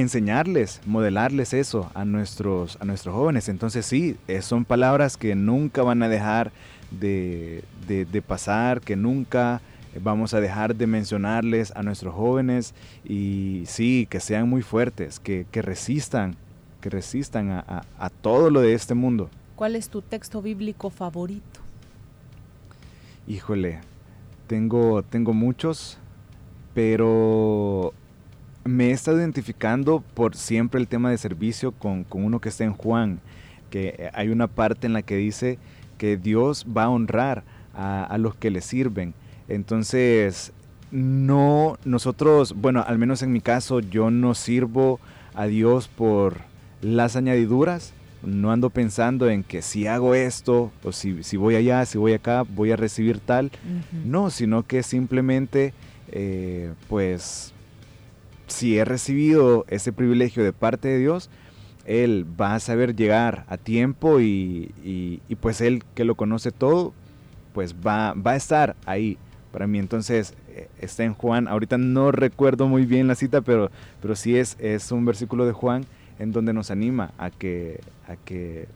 enseñarles, 0.00 0.80
modelarles 0.86 1.54
eso 1.54 1.90
a 1.94 2.04
nuestros, 2.04 2.76
a 2.80 2.84
nuestros 2.84 3.14
jóvenes. 3.14 3.48
Entonces 3.48 3.86
sí, 3.86 4.16
eh, 4.28 4.42
son 4.42 4.64
palabras 4.64 5.16
que 5.16 5.34
nunca 5.34 5.82
van 5.82 6.02
a 6.02 6.08
dejar 6.08 6.52
de, 6.90 7.62
de- 7.86 8.04
de 8.04 8.22
pasar, 8.22 8.80
que 8.80 8.96
nunca 8.96 9.60
vamos 10.02 10.34
a 10.34 10.40
dejar 10.40 10.74
de 10.74 10.86
mencionarles 10.88 11.72
a 11.76 11.82
nuestros 11.82 12.14
jóvenes 12.14 12.74
y 13.04 13.62
sí, 13.66 14.06
que 14.10 14.18
sean 14.20 14.48
muy 14.48 14.62
fuertes, 14.62 15.20
que, 15.20 15.46
que 15.52 15.62
resistan, 15.62 16.34
que 16.80 16.90
resistan 16.90 17.50
a, 17.50 17.60
a- 17.60 17.84
a 17.98 18.10
todo 18.10 18.50
lo 18.50 18.60
de 18.60 18.74
este 18.74 18.94
mundo. 18.94 19.30
¿Cuál 19.54 19.76
es 19.76 19.88
tu 19.88 20.02
texto 20.02 20.42
bíblico 20.42 20.90
favorito? 20.90 21.60
Híjole, 23.28 23.78
tengo, 24.48 25.02
tengo 25.04 25.32
muchos, 25.32 25.98
pero 26.74 27.94
me 28.64 28.88
he 28.88 28.90
estado 28.92 29.18
identificando 29.18 30.02
por 30.14 30.34
siempre 30.34 30.80
el 30.80 30.88
tema 30.88 31.10
de 31.10 31.18
servicio 31.18 31.72
con, 31.72 32.04
con 32.04 32.24
uno 32.24 32.40
que 32.40 32.48
está 32.48 32.64
en 32.64 32.72
Juan, 32.72 33.20
que 33.70 33.94
eh, 33.98 34.10
hay 34.14 34.28
una 34.28 34.48
parte 34.48 34.86
en 34.86 34.92
la 34.92 35.02
que 35.02 35.16
dice 35.16 35.58
que 35.98 36.16
Dios 36.16 36.66
va 36.76 36.84
a 36.84 36.88
honrar 36.88 37.44
a, 37.74 38.04
a 38.04 38.18
los 38.18 38.34
que 38.34 38.50
le 38.50 38.60
sirven. 38.60 39.14
Entonces, 39.48 40.52
no, 40.90 41.78
nosotros, 41.84 42.54
bueno, 42.54 42.84
al 42.86 42.98
menos 42.98 43.22
en 43.22 43.32
mi 43.32 43.40
caso, 43.40 43.80
yo 43.80 44.10
no 44.10 44.34
sirvo 44.34 45.00
a 45.34 45.46
Dios 45.46 45.88
por 45.88 46.38
las 46.80 47.16
añadiduras, 47.16 47.92
no 48.22 48.52
ando 48.52 48.70
pensando 48.70 49.28
en 49.28 49.42
que 49.42 49.62
si 49.62 49.86
hago 49.86 50.14
esto 50.14 50.72
o 50.82 50.92
si, 50.92 51.22
si 51.22 51.36
voy 51.36 51.56
allá, 51.56 51.84
si 51.84 51.98
voy 51.98 52.12
acá, 52.12 52.42
voy 52.42 52.70
a 52.70 52.76
recibir 52.76 53.20
tal. 53.20 53.50
No, 54.04 54.30
sino 54.30 54.66
que 54.66 54.82
simplemente, 54.82 55.74
eh, 56.10 56.72
pues, 56.88 57.53
si 58.46 58.78
he 58.78 58.84
recibido 58.84 59.64
ese 59.68 59.92
privilegio 59.92 60.44
de 60.44 60.52
parte 60.52 60.88
de 60.88 60.98
Dios, 60.98 61.30
Él 61.86 62.26
va 62.40 62.54
a 62.54 62.60
saber 62.60 62.94
llegar 62.96 63.44
a 63.48 63.56
tiempo 63.58 64.20
y, 64.20 64.72
y- 64.84 65.20
y, 65.28 65.34
pues 65.36 65.60
Él 65.60 65.82
que 65.94 66.04
lo 66.04 66.14
conoce 66.14 66.50
todo, 66.50 66.92
pues 67.52 67.74
va, 67.74 68.14
va 68.14 68.32
a 68.32 68.36
estar 68.36 68.74
ahí 68.86 69.18
para 69.52 69.66
mí. 69.66 69.78
Entonces, 69.78 70.34
eh, 70.48 70.68
está 70.80 71.04
en 71.04 71.14
Juan, 71.14 71.46
ahorita 71.46 71.78
no 71.78 72.10
recuerdo 72.10 72.68
muy 72.68 72.86
bien 72.86 73.06
la 73.06 73.14
cita, 73.14 73.40
pero, 73.42 73.70
pero 74.00 74.16
sí 74.16 74.36
es, 74.36 74.56
es 74.60 74.90
un 74.92 75.04
versículo 75.04 75.46
de 75.46 75.52
Juan 75.52 75.84
en 76.18 76.32
donde 76.32 76.52
nos 76.52 76.70
anima 76.70 77.12
a 77.18 77.30
que, 77.30 77.80
a 78.08 78.16
que 78.16 78.66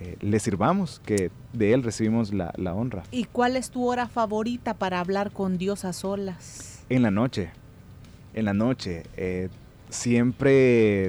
eh, 0.00 0.16
le 0.20 0.38
sirvamos, 0.38 1.00
que 1.04 1.30
de 1.52 1.72
Él 1.72 1.82
recibimos 1.82 2.32
la, 2.32 2.52
la 2.56 2.74
honra. 2.74 3.02
¿Y 3.10 3.24
cuál 3.24 3.56
es 3.56 3.70
tu 3.70 3.86
hora 3.86 4.06
favorita 4.08 4.74
para 4.74 5.00
hablar 5.00 5.30
con 5.32 5.56
Dios 5.58 5.84
a 5.84 5.92
solas? 5.92 6.84
En 6.88 7.02
la 7.02 7.10
noche, 7.10 7.50
en 8.36 8.44
la 8.44 8.54
noche, 8.54 9.02
eh, 9.16 9.48
siempre 9.90 11.06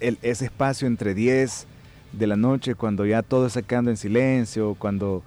el- 0.00 0.18
ese 0.22 0.44
espacio 0.46 0.86
entre 0.86 1.14
10 1.14 1.66
de 2.12 2.26
la 2.26 2.36
noche, 2.36 2.74
cuando 2.74 3.06
ya 3.06 3.22
todo 3.22 3.46
está 3.46 3.62
quedando 3.62 3.90
en 3.90 3.96
silencio, 3.96 4.74
cuando 4.78 5.22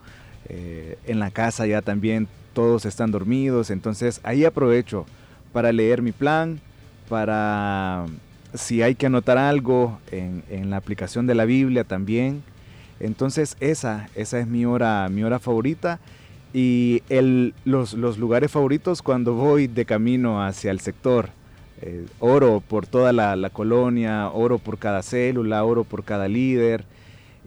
eh, 0.52 0.97
en 1.06 1.19
la 1.19 1.30
casa 1.32 1.67
ya 1.67 1.82
también 1.82 2.27
todos 2.54 2.85
están 2.85 3.12
dormidos, 3.12 3.69
entonces 3.69 4.19
ahí 4.23 4.46
aprovecho 4.46 5.06
para 5.54 5.71
leer 5.71 6.02
mi 6.02 6.12
plan, 6.12 6.60
para 7.08 8.06
si 8.54 8.81
hay 8.81 8.96
que 8.96 9.06
anotar 9.06 9.37
algo 9.37 10.00
en, 10.12 10.44
en 10.50 10.69
la 10.71 10.77
aplicación 10.77 11.27
de 11.27 11.35
la 11.35 11.46
Biblia 11.46 11.83
también. 11.83 12.42
Entonces 13.00 13.56
esa, 13.60 14.10
esa 14.15 14.40
es 14.40 14.48
mi 14.48 14.65
hora, 14.65 15.08
mi 15.10 15.23
hora 15.23 15.40
favorita. 15.40 16.00
Y 16.54 17.04
el, 17.10 17.54
los, 17.65 17.93
los 17.93 18.17
lugares 18.17 18.52
favoritos 18.52 19.02
cuando 19.02 19.33
voy 19.33 19.67
de 19.67 19.85
camino 19.85 20.43
hacia 20.43 20.71
el 20.71 20.79
sector. 20.79 21.29
Eh, 21.81 22.06
oro 22.19 22.62
por 22.67 22.87
toda 22.87 23.13
la, 23.13 23.35
la 23.35 23.50
colonia, 23.50 24.29
oro 24.29 24.58
por 24.58 24.77
cada 24.77 25.02
célula, 25.02 25.63
oro 25.63 25.83
por 25.83 26.04
cada 26.04 26.27
líder. 26.27 26.83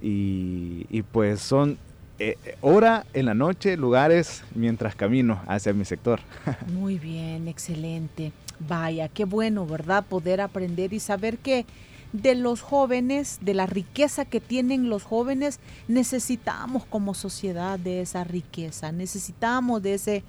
Y, 0.00 0.86
y 0.90 1.02
pues 1.02 1.40
son 1.40 1.78
eh, 2.18 2.36
eh, 2.44 2.56
hora 2.60 3.04
en 3.14 3.26
la 3.26 3.34
noche, 3.34 3.76
lugares 3.76 4.44
mientras 4.54 4.94
camino 4.94 5.40
hacia 5.48 5.72
mi 5.72 5.84
sector. 5.84 6.20
Muy 6.72 6.98
bien, 6.98 7.48
excelente. 7.48 8.30
Vaya, 8.60 9.08
qué 9.08 9.24
bueno, 9.24 9.66
¿verdad? 9.66 10.04
Poder 10.08 10.40
aprender 10.40 10.92
y 10.92 11.00
saber 11.00 11.38
que 11.38 11.66
de 12.12 12.34
los 12.34 12.60
jóvenes, 12.60 13.38
de 13.40 13.54
la 13.54 13.66
riqueza 13.66 14.24
que 14.24 14.40
tienen 14.40 14.88
los 14.88 15.02
jóvenes, 15.02 15.60
necesitamos 15.88 16.84
como 16.84 17.14
sociedad 17.14 17.78
de 17.78 18.02
esa 18.02 18.24
riqueza, 18.24 18.92
necesitamos 18.92 19.82
de 19.82 19.94
ese 19.94 20.24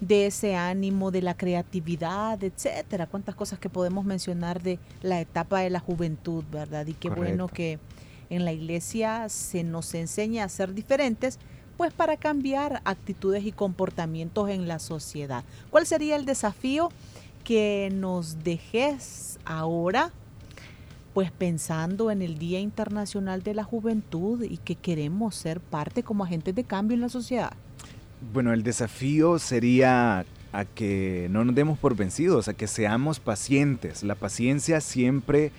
de 0.00 0.26
ese 0.26 0.54
ánimo, 0.54 1.10
de 1.10 1.22
la 1.22 1.34
creatividad, 1.34 2.42
etcétera. 2.42 3.06
Cuántas 3.06 3.34
cosas 3.34 3.58
que 3.58 3.70
podemos 3.70 4.04
mencionar 4.04 4.62
de 4.62 4.78
la 5.02 5.20
etapa 5.20 5.60
de 5.60 5.70
la 5.70 5.80
juventud, 5.80 6.44
¿verdad? 6.50 6.86
Y 6.86 6.94
qué 6.94 7.10
bueno 7.10 7.48
que 7.48 7.78
En 8.30 8.44
la 8.44 8.52
iglesia 8.52 9.28
se 9.28 9.62
nos 9.62 9.94
enseña 9.94 10.44
a 10.44 10.48
ser 10.48 10.72
diferentes, 10.72 11.38
pues 11.76 11.92
para 11.92 12.16
cambiar 12.16 12.80
actitudes 12.84 13.44
y 13.44 13.52
comportamientos 13.52 14.48
en 14.48 14.66
la 14.66 14.78
sociedad. 14.78 15.44
¿Cuál 15.70 15.86
sería 15.86 16.16
el 16.16 16.24
desafío 16.24 16.90
que 17.44 17.90
nos 17.92 18.42
dejes 18.42 19.38
ahora? 19.44 20.10
Pues 21.14 21.30
pensando 21.30 22.10
en 22.10 22.22
el 22.22 22.38
Día 22.38 22.60
Internacional 22.60 23.42
de 23.42 23.54
la 23.54 23.64
Juventud 23.64 24.42
y 24.42 24.58
que 24.58 24.74
queremos 24.74 25.36
ser 25.36 25.60
parte 25.60 26.02
como 26.02 26.24
agentes 26.24 26.54
de 26.54 26.64
cambio 26.64 26.96
en 26.96 27.00
la 27.00 27.08
sociedad. 27.08 27.52
Bueno, 28.32 28.52
el 28.52 28.62
desafío 28.62 29.38
sería 29.38 30.26
a 30.52 30.64
que 30.64 31.28
no 31.30 31.44
nos 31.44 31.54
demos 31.54 31.78
por 31.78 31.96
vencidos, 31.96 32.48
a 32.48 32.54
que 32.54 32.66
seamos 32.66 33.20
pacientes. 33.20 34.02
La 34.02 34.14
paciencia 34.14 34.80
siempre 34.80 35.52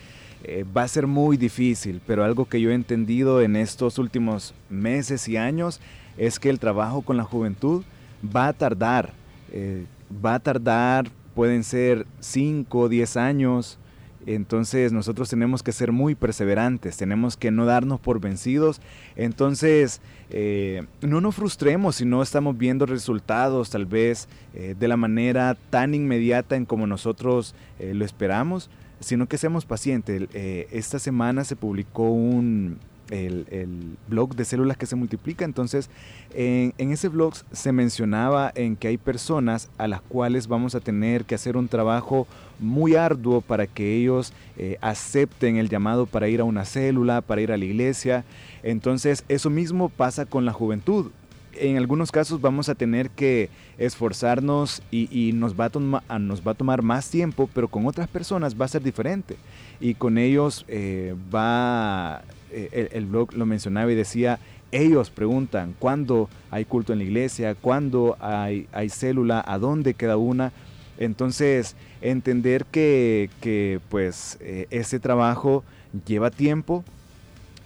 eh, 0.43 0.64
va 0.76 0.84
a 0.84 0.88
ser 0.88 1.08
muy 1.08 1.38
difícil, 1.38 2.01
pero 2.06 2.24
algo 2.24 2.45
que 2.45 2.62
yo 2.62 2.72
he 2.72 2.74
entendido 2.74 3.41
en 3.41 3.56
estos 3.56 3.97
últimos 3.97 4.53
meses 4.70 5.28
y 5.28 5.38
años 5.38 5.80
es 6.18 6.39
que 6.39 6.49
el 6.49 6.60
trabajo 6.60 7.01
con 7.01 7.18
la 7.18 7.24
juventud 7.24 7.84
va 8.24 8.47
a 8.47 8.53
tardar, 8.53 9.14
eh, 9.51 9.86
va 10.24 10.36
a 10.36 10.39
tardar, 10.39 11.10
pueden 11.34 11.64
ser 11.64 12.06
5 12.20 12.80
o 12.80 12.89
10 12.89 13.18
años, 13.18 13.78
entonces 14.26 14.91
nosotros 14.91 15.30
tenemos 15.30 15.63
que 15.63 15.71
ser 15.71 15.91
muy 15.91 16.15
perseverantes, 16.15 16.97
tenemos 16.97 17.38
que 17.38 17.51
no 17.51 17.65
darnos 17.65 17.99
por 17.99 18.19
vencidos. 18.19 18.82
Entonces 19.15 20.01
eh, 20.30 20.86
no 21.01 21.21
nos 21.21 21.36
frustremos 21.36 21.97
si 21.97 22.05
no 22.05 22.21
estamos 22.21 22.57
viendo 22.57 22.86
resultados 22.86 23.69
tal 23.69 23.86
vez 23.86 24.28
eh, 24.53 24.76
de 24.78 24.88
la 24.88 24.97
manera 24.97 25.57
tan 25.69 25.93
inmediata 25.93 26.55
en 26.55 26.65
como 26.65 26.88
nosotros 26.88 27.55
lo 27.80 28.05
esperamos, 28.05 28.69
sino 28.99 29.28
que 29.28 29.38
seamos 29.38 29.65
pacientes. 29.65 30.28
esta 30.34 30.97
semana 30.97 31.43
se 31.43 31.55
publicó 31.55 32.09
un, 32.09 32.80
el, 33.10 33.97
blog 34.08 34.36
de 34.36 34.45
células 34.45 34.78
que 34.78 34.86
se 34.86 34.95
multiplica. 34.95 35.45
Entonces, 35.45 35.89
en, 36.34 36.74
ese 36.78 37.10
blog 37.10 37.34
se 37.51 37.72
mencionaba 37.72 38.51
en 38.56 38.76
que 38.76 38.88
hay 38.88 38.97
personas 38.97 39.70
a 39.78 39.88
las 39.88 40.01
cuales 40.01 40.47
vamos 40.47 40.76
a 40.76 40.80
tener 40.80 41.26
que 41.26 41.36
hacer 41.36 41.58
un 41.58 41.68
trabajo 41.68 42.28
muy 42.60 42.95
arduo 42.95 43.41
para 43.41 43.68
que 43.68 43.95
ellos 43.95 44.34
eh, 44.58 44.78
acepten 44.82 45.58
el 45.58 45.70
llamado 45.70 46.06
para 46.06 46.28
ir 46.28 46.39
a 46.39 46.45
una 46.45 46.66
célula, 46.66 47.22
para 47.22 47.41
ir 47.41 47.51
a 47.51 47.58
la 47.58 47.66
iglesia. 47.66 48.26
Entonces, 48.64 49.24
eso 49.28 49.49
mismo 49.49 49.89
pasa 49.89 50.26
con 50.26 50.45
la 50.45 50.53
juventud. 50.53 51.12
En 51.58 51.78
algunos 51.78 52.12
casos 52.12 52.41
vamos 52.41 52.68
a 52.68 52.76
tener 52.76 53.10
que 53.10 53.49
esforzarnos 53.78 54.82
y, 54.91 55.32
nos, 55.34 55.58
va 55.58 55.72
a 56.10 56.20
nos 56.20 56.45
va 56.45 56.51
a 56.51 56.56
tomar 56.56 56.82
más 56.82 57.10
tiempo, 57.10 57.49
pero 57.53 57.70
con 57.70 57.86
otras 57.86 58.10
personas 58.10 58.60
va 58.60 58.66
a 58.66 58.70
ser 58.70 58.84
diferente. 58.84 59.38
Y 59.80 59.93
con 59.93 60.18
ellos 60.18 60.66
eh, 60.68 61.16
va 61.34 62.24
eh, 62.58 62.89
el, 62.93 63.06
blog 63.06 63.34
lo 63.34 63.45
mencionaba 63.45 63.91
y 63.91 63.95
decía, 63.95 64.39
ellos 64.72 65.10
preguntan 65.10 65.76
cuándo 65.78 66.30
hay 66.51 66.64
culto 66.64 66.93
en 66.93 66.99
la 66.99 67.03
iglesia, 67.03 67.53
cuándo 67.53 68.16
hay, 68.22 68.68
célula, 68.89 69.43
a 69.45 69.60
dónde 69.60 69.93
queda 69.93 70.16
una. 70.16 70.53
Entonces, 70.97 71.76
entender 71.99 72.64
que, 72.66 73.82
pues 73.89 74.38
eh, 74.39 74.68
ese 74.70 75.01
trabajo 75.01 75.66
lleva 76.08 76.32
tiempo 76.32 76.86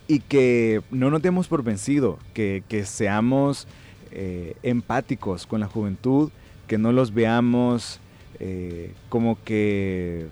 y 0.08 0.22
que 0.22 0.82
no 0.90 1.12
nos 1.12 1.22
demos 1.22 1.48
por 1.48 1.62
vencido, 1.62 2.18
que, 2.34 2.64
seamos 2.88 3.68
eh, 4.12 4.56
empáticos 4.64 5.46
con 5.46 5.60
la 5.60 5.68
juventud, 5.68 6.32
que 6.66 6.80
no 6.80 6.92
los 6.92 7.14
veamos 7.14 8.00
como 9.10 9.38
que 9.44 10.28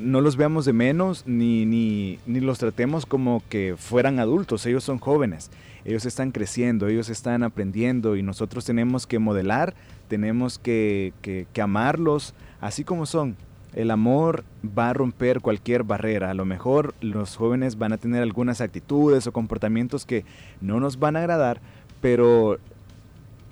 no 0.00 0.20
los 0.20 0.36
veamos 0.36 0.64
de 0.64 0.72
menos 0.72 1.24
ni, 1.26 1.64
ni, 1.64 2.18
los 2.26 2.58
tratemos 2.58 3.06
como 3.06 3.42
que 3.48 3.74
fueran 3.76 4.18
adultos, 4.18 4.66
ellos 4.66 4.84
son 4.84 4.98
jóvenes, 4.98 5.50
ellos 5.84 6.06
están 6.06 6.30
creciendo, 6.32 6.88
ellos 6.88 7.08
están 7.08 7.42
aprendiendo 7.42 8.16
y 8.16 8.22
nosotros 8.22 8.64
tenemos 8.64 9.06
que 9.06 9.18
modelar, 9.18 9.74
tenemos 10.08 10.58
que, 10.58 11.12
que 11.22 11.62
amarlos 11.62 12.34
así 12.60 12.84
como 12.84 13.06
son. 13.06 13.36
El 13.74 13.90
amor 13.90 14.44
va 14.66 14.90
a 14.90 14.94
romper 14.94 15.40
cualquier 15.40 15.84
barrera. 15.84 16.30
A 16.30 16.34
lo 16.34 16.44
mejor 16.44 16.94
los 17.00 17.36
jóvenes 17.36 17.76
van 17.76 17.92
a 17.92 17.98
tener 17.98 18.22
algunas 18.22 18.60
actitudes 18.60 19.26
o 19.26 19.32
comportamientos 19.32 20.06
que 20.06 20.24
no 20.60 20.80
nos 20.80 20.98
van 20.98 21.16
a 21.16 21.20
agradar, 21.20 21.60
pero 22.00 22.58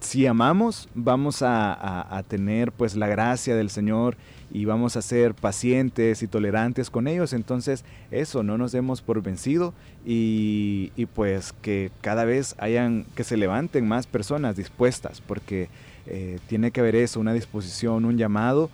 si 0.07 0.25
amamos, 0.27 0.89
vamos 0.95 1.43
a, 1.43 2.23
tener 2.29 2.71
pues 2.71 2.95
la 2.95 3.09
gracia 3.09 3.57
del 3.57 3.71
Señor 3.71 4.17
y 4.53 4.65
vamos 4.65 4.97
a 4.97 5.03
ser 5.03 5.35
pacientes 5.35 6.23
y 6.23 6.29
tolerantes 6.29 6.91
con 6.91 7.09
ellos. 7.09 7.33
Entonces, 7.33 7.85
eso, 8.13 8.45
no 8.45 8.57
nos 8.57 8.71
demos 8.71 9.03
por 9.03 9.21
vencido 9.21 9.75
y, 10.05 10.91
pues 11.15 11.53
que 11.61 11.91
cada 12.03 12.25
vez 12.25 12.55
hayan, 12.59 13.05
que 13.17 13.25
se 13.25 13.37
levanten 13.37 13.89
más 13.89 14.07
personas 14.07 14.57
dispuestas, 14.57 15.21
porque 15.21 15.69
eh, 16.07 16.39
tiene 16.47 16.71
que 16.71 16.81
haber 16.81 16.95
eso, 16.95 17.19
una 17.19 17.33
disposición, 17.33 18.05
un 18.05 18.17
llamado 18.17 18.71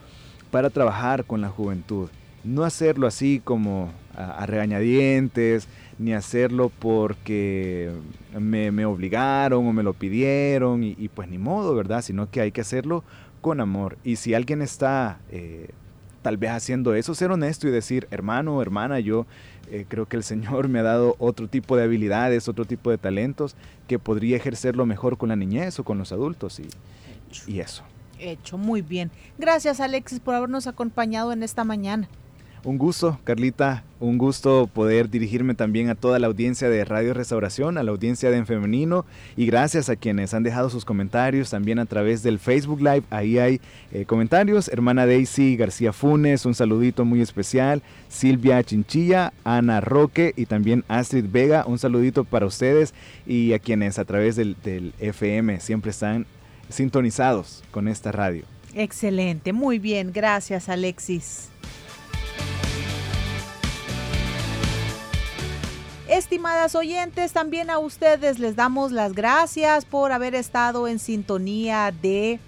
para 0.51 0.69
trabajar 0.69 1.25
con 1.25 1.41
la 1.41 1.49
juventud. 1.49 2.11
No 2.45 2.65
hacerlo 2.65 3.07
así 3.07 3.41
como 3.43 3.93
a 4.15 4.45
regañadientes, 4.47 5.69
ni 5.99 6.13
hacerlo 6.13 6.71
porque 6.79 7.93
me, 8.39 8.85
obligaron 8.85 9.67
o 9.67 9.73
me 9.73 9.83
lo 9.83 9.95
pidieron 9.95 10.83
y, 10.83 11.09
pues 11.09 11.29
ni 11.29 11.39
modo, 11.39 11.75
¿verdad? 11.75 12.03
Sino 12.03 12.31
que 12.31 12.41
hay 12.41 12.53
que 12.53 12.61
hacerlo 12.61 13.05
con 13.41 13.61
amor. 13.61 13.97
Y 14.05 14.17
si 14.17 14.35
alguien 14.35 14.63
está 14.63 15.21
eh, 15.31 15.71
tal 16.23 16.37
vez 16.37 16.51
haciendo 16.51 16.95
eso, 16.95 17.15
ser 17.15 17.31
honesto 17.31 17.69
y 17.69 17.71
decir, 17.71 18.09
hermano 18.11 18.57
o 18.57 18.63
hermana, 18.63 19.01
yo 19.01 19.27
eh, 19.71 19.87
creo 19.89 20.07
que 20.07 20.17
el 20.17 20.25
Señor 20.25 20.69
me 20.69 20.81
ha 20.81 20.85
dado 20.85 21.17
otro 21.19 21.49
tipo 21.49 21.77
de 21.77 21.85
habilidades, 21.85 22.49
otro 22.49 22.65
tipo 22.65 22.91
de 22.91 22.99
talentos 22.99 23.57
que 23.87 23.99
podría 23.99 24.37
ejercerlo 24.37 24.87
mejor 24.87 25.19
con 25.19 25.29
la 25.29 25.37
niñez 25.37 25.79
o 25.79 25.85
con 25.85 25.99
los 25.99 26.13
adultos 26.13 26.61
y, 26.61 26.69
y 27.51 27.61
eso. 27.61 27.85
Hecho, 28.19 28.57
muy 28.57 28.83
bien. 28.83 29.11
Gracias 29.39 29.81
Alexis 29.81 30.21
por 30.21 30.35
habernos 30.35 30.67
acompañado 30.67 31.33
en 31.33 31.43
esta 31.43 31.65
mañana. 31.65 32.09
Un 32.65 32.79
gusto, 32.79 33.19
Carlita, 33.25 33.83
un 33.99 34.19
gusto 34.19 34.71
poder 34.73 35.11
dirigirme 35.11 35.57
también 35.57 35.89
a 35.89 35.97
toda 35.97 36.21
la 36.21 36.29
audiencia 36.29 36.69
de 36.69 36.85
Radio 36.85 37.13
Restauración, 37.13 37.77
a 37.77 37.83
la 37.83 37.91
audiencia 37.91 38.31
de 38.31 38.37
En 38.37 38.47
Femenino 38.47 39.05
y 39.37 39.47
gracias 39.47 39.89
a 39.89 39.97
quienes 39.97 40.33
han 40.33 40.45
dejado 40.45 40.71
sus 40.71 40.85
comentarios 40.85 41.51
también 41.51 41.81
a 41.81 41.87
través 41.87 42.23
del 42.23 42.39
Facebook 42.39 42.81
Live. 42.81 43.03
Ahí 43.11 43.41
hay 43.41 43.61
eh, 43.91 44.05
comentarios. 44.05 44.69
Hermana 44.69 45.07
Daisy 45.07 45.57
García 45.57 45.93
Funes, 45.93 46.47
un 46.47 46.55
saludito 46.55 47.05
muy 47.05 47.21
especial. 47.21 47.83
Silvia 48.09 48.63
Chinchilla, 48.63 49.33
Ana 49.43 49.81
Roque 49.81 50.33
y 50.37 50.47
también 50.47 50.85
Astrid 50.87 51.25
Vega, 51.33 51.65
un 51.67 51.81
saludito 51.81 52.23
para 52.23 52.47
ustedes 52.47 52.95
y 53.27 53.55
a 53.55 53.59
quienes 53.59 53.99
a 53.99 54.05
través 54.05 54.37
del, 54.37 54.57
del 54.63 54.95
FM 55.01 55.59
siempre 55.59 55.91
están 55.91 56.27
sintonizados 56.69 57.65
con 57.73 57.89
esta 57.89 58.13
radio. 58.13 58.45
Excelente, 58.73 59.53
muy 59.53 59.81
bien, 59.81 60.13
gracias 60.13 60.69
Alexis. 60.69 61.51
Estimadas 66.13 66.75
oyentes, 66.75 67.33
también 67.33 67.71
a 67.71 67.79
ustedes 67.79 68.39
les 68.39 68.55
damos 68.55 68.93
las 68.93 69.15
gracias 69.15 69.87
por 69.87 70.13
haber 70.13 70.35
estado 70.35 70.87
en 70.87 70.99
sintonía 70.99 71.91
de 71.91 72.39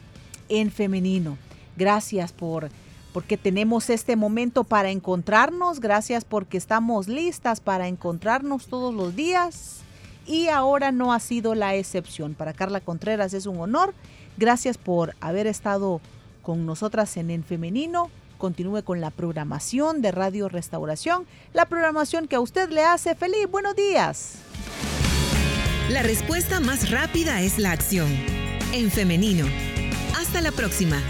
En 0.50 0.70
Femenino. 0.70 1.38
Gracias 1.74 2.30
por 2.30 2.68
porque 3.14 3.38
tenemos 3.38 3.88
este 3.88 4.16
momento 4.16 4.64
para 4.64 4.90
encontrarnos, 4.90 5.80
gracias 5.80 6.26
porque 6.26 6.58
estamos 6.58 7.08
listas 7.08 7.60
para 7.60 7.88
encontrarnos 7.88 8.66
todos 8.66 8.92
los 8.92 9.16
días 9.16 9.78
y 10.26 10.48
ahora 10.48 10.92
no 10.92 11.14
ha 11.14 11.18
sido 11.18 11.54
la 11.54 11.74
excepción. 11.74 12.34
Para 12.34 12.52
Carla 12.52 12.80
Contreras 12.80 13.32
es 13.32 13.46
un 13.46 13.58
honor. 13.58 13.94
Gracias 14.36 14.76
por 14.76 15.16
haber 15.22 15.46
estado 15.46 16.02
con 16.42 16.66
nosotras 16.66 17.16
en 17.16 17.30
En 17.30 17.42
Femenino 17.42 18.10
continúe 18.44 18.82
con 18.82 19.00
la 19.00 19.10
programación 19.10 20.02
de 20.02 20.12
Radio 20.12 20.50
Restauración, 20.50 21.24
la 21.54 21.64
programación 21.64 22.28
que 22.28 22.36
a 22.36 22.40
usted 22.40 22.68
le 22.68 22.82
hace 22.82 23.14
feliz. 23.14 23.50
Buenos 23.50 23.74
días. 23.74 24.34
La 25.88 26.02
respuesta 26.02 26.60
más 26.60 26.90
rápida 26.90 27.40
es 27.40 27.58
la 27.58 27.70
acción. 27.70 28.06
En 28.74 28.90
femenino. 28.90 29.46
Hasta 30.20 30.42
la 30.42 30.52
próxima. 30.52 31.00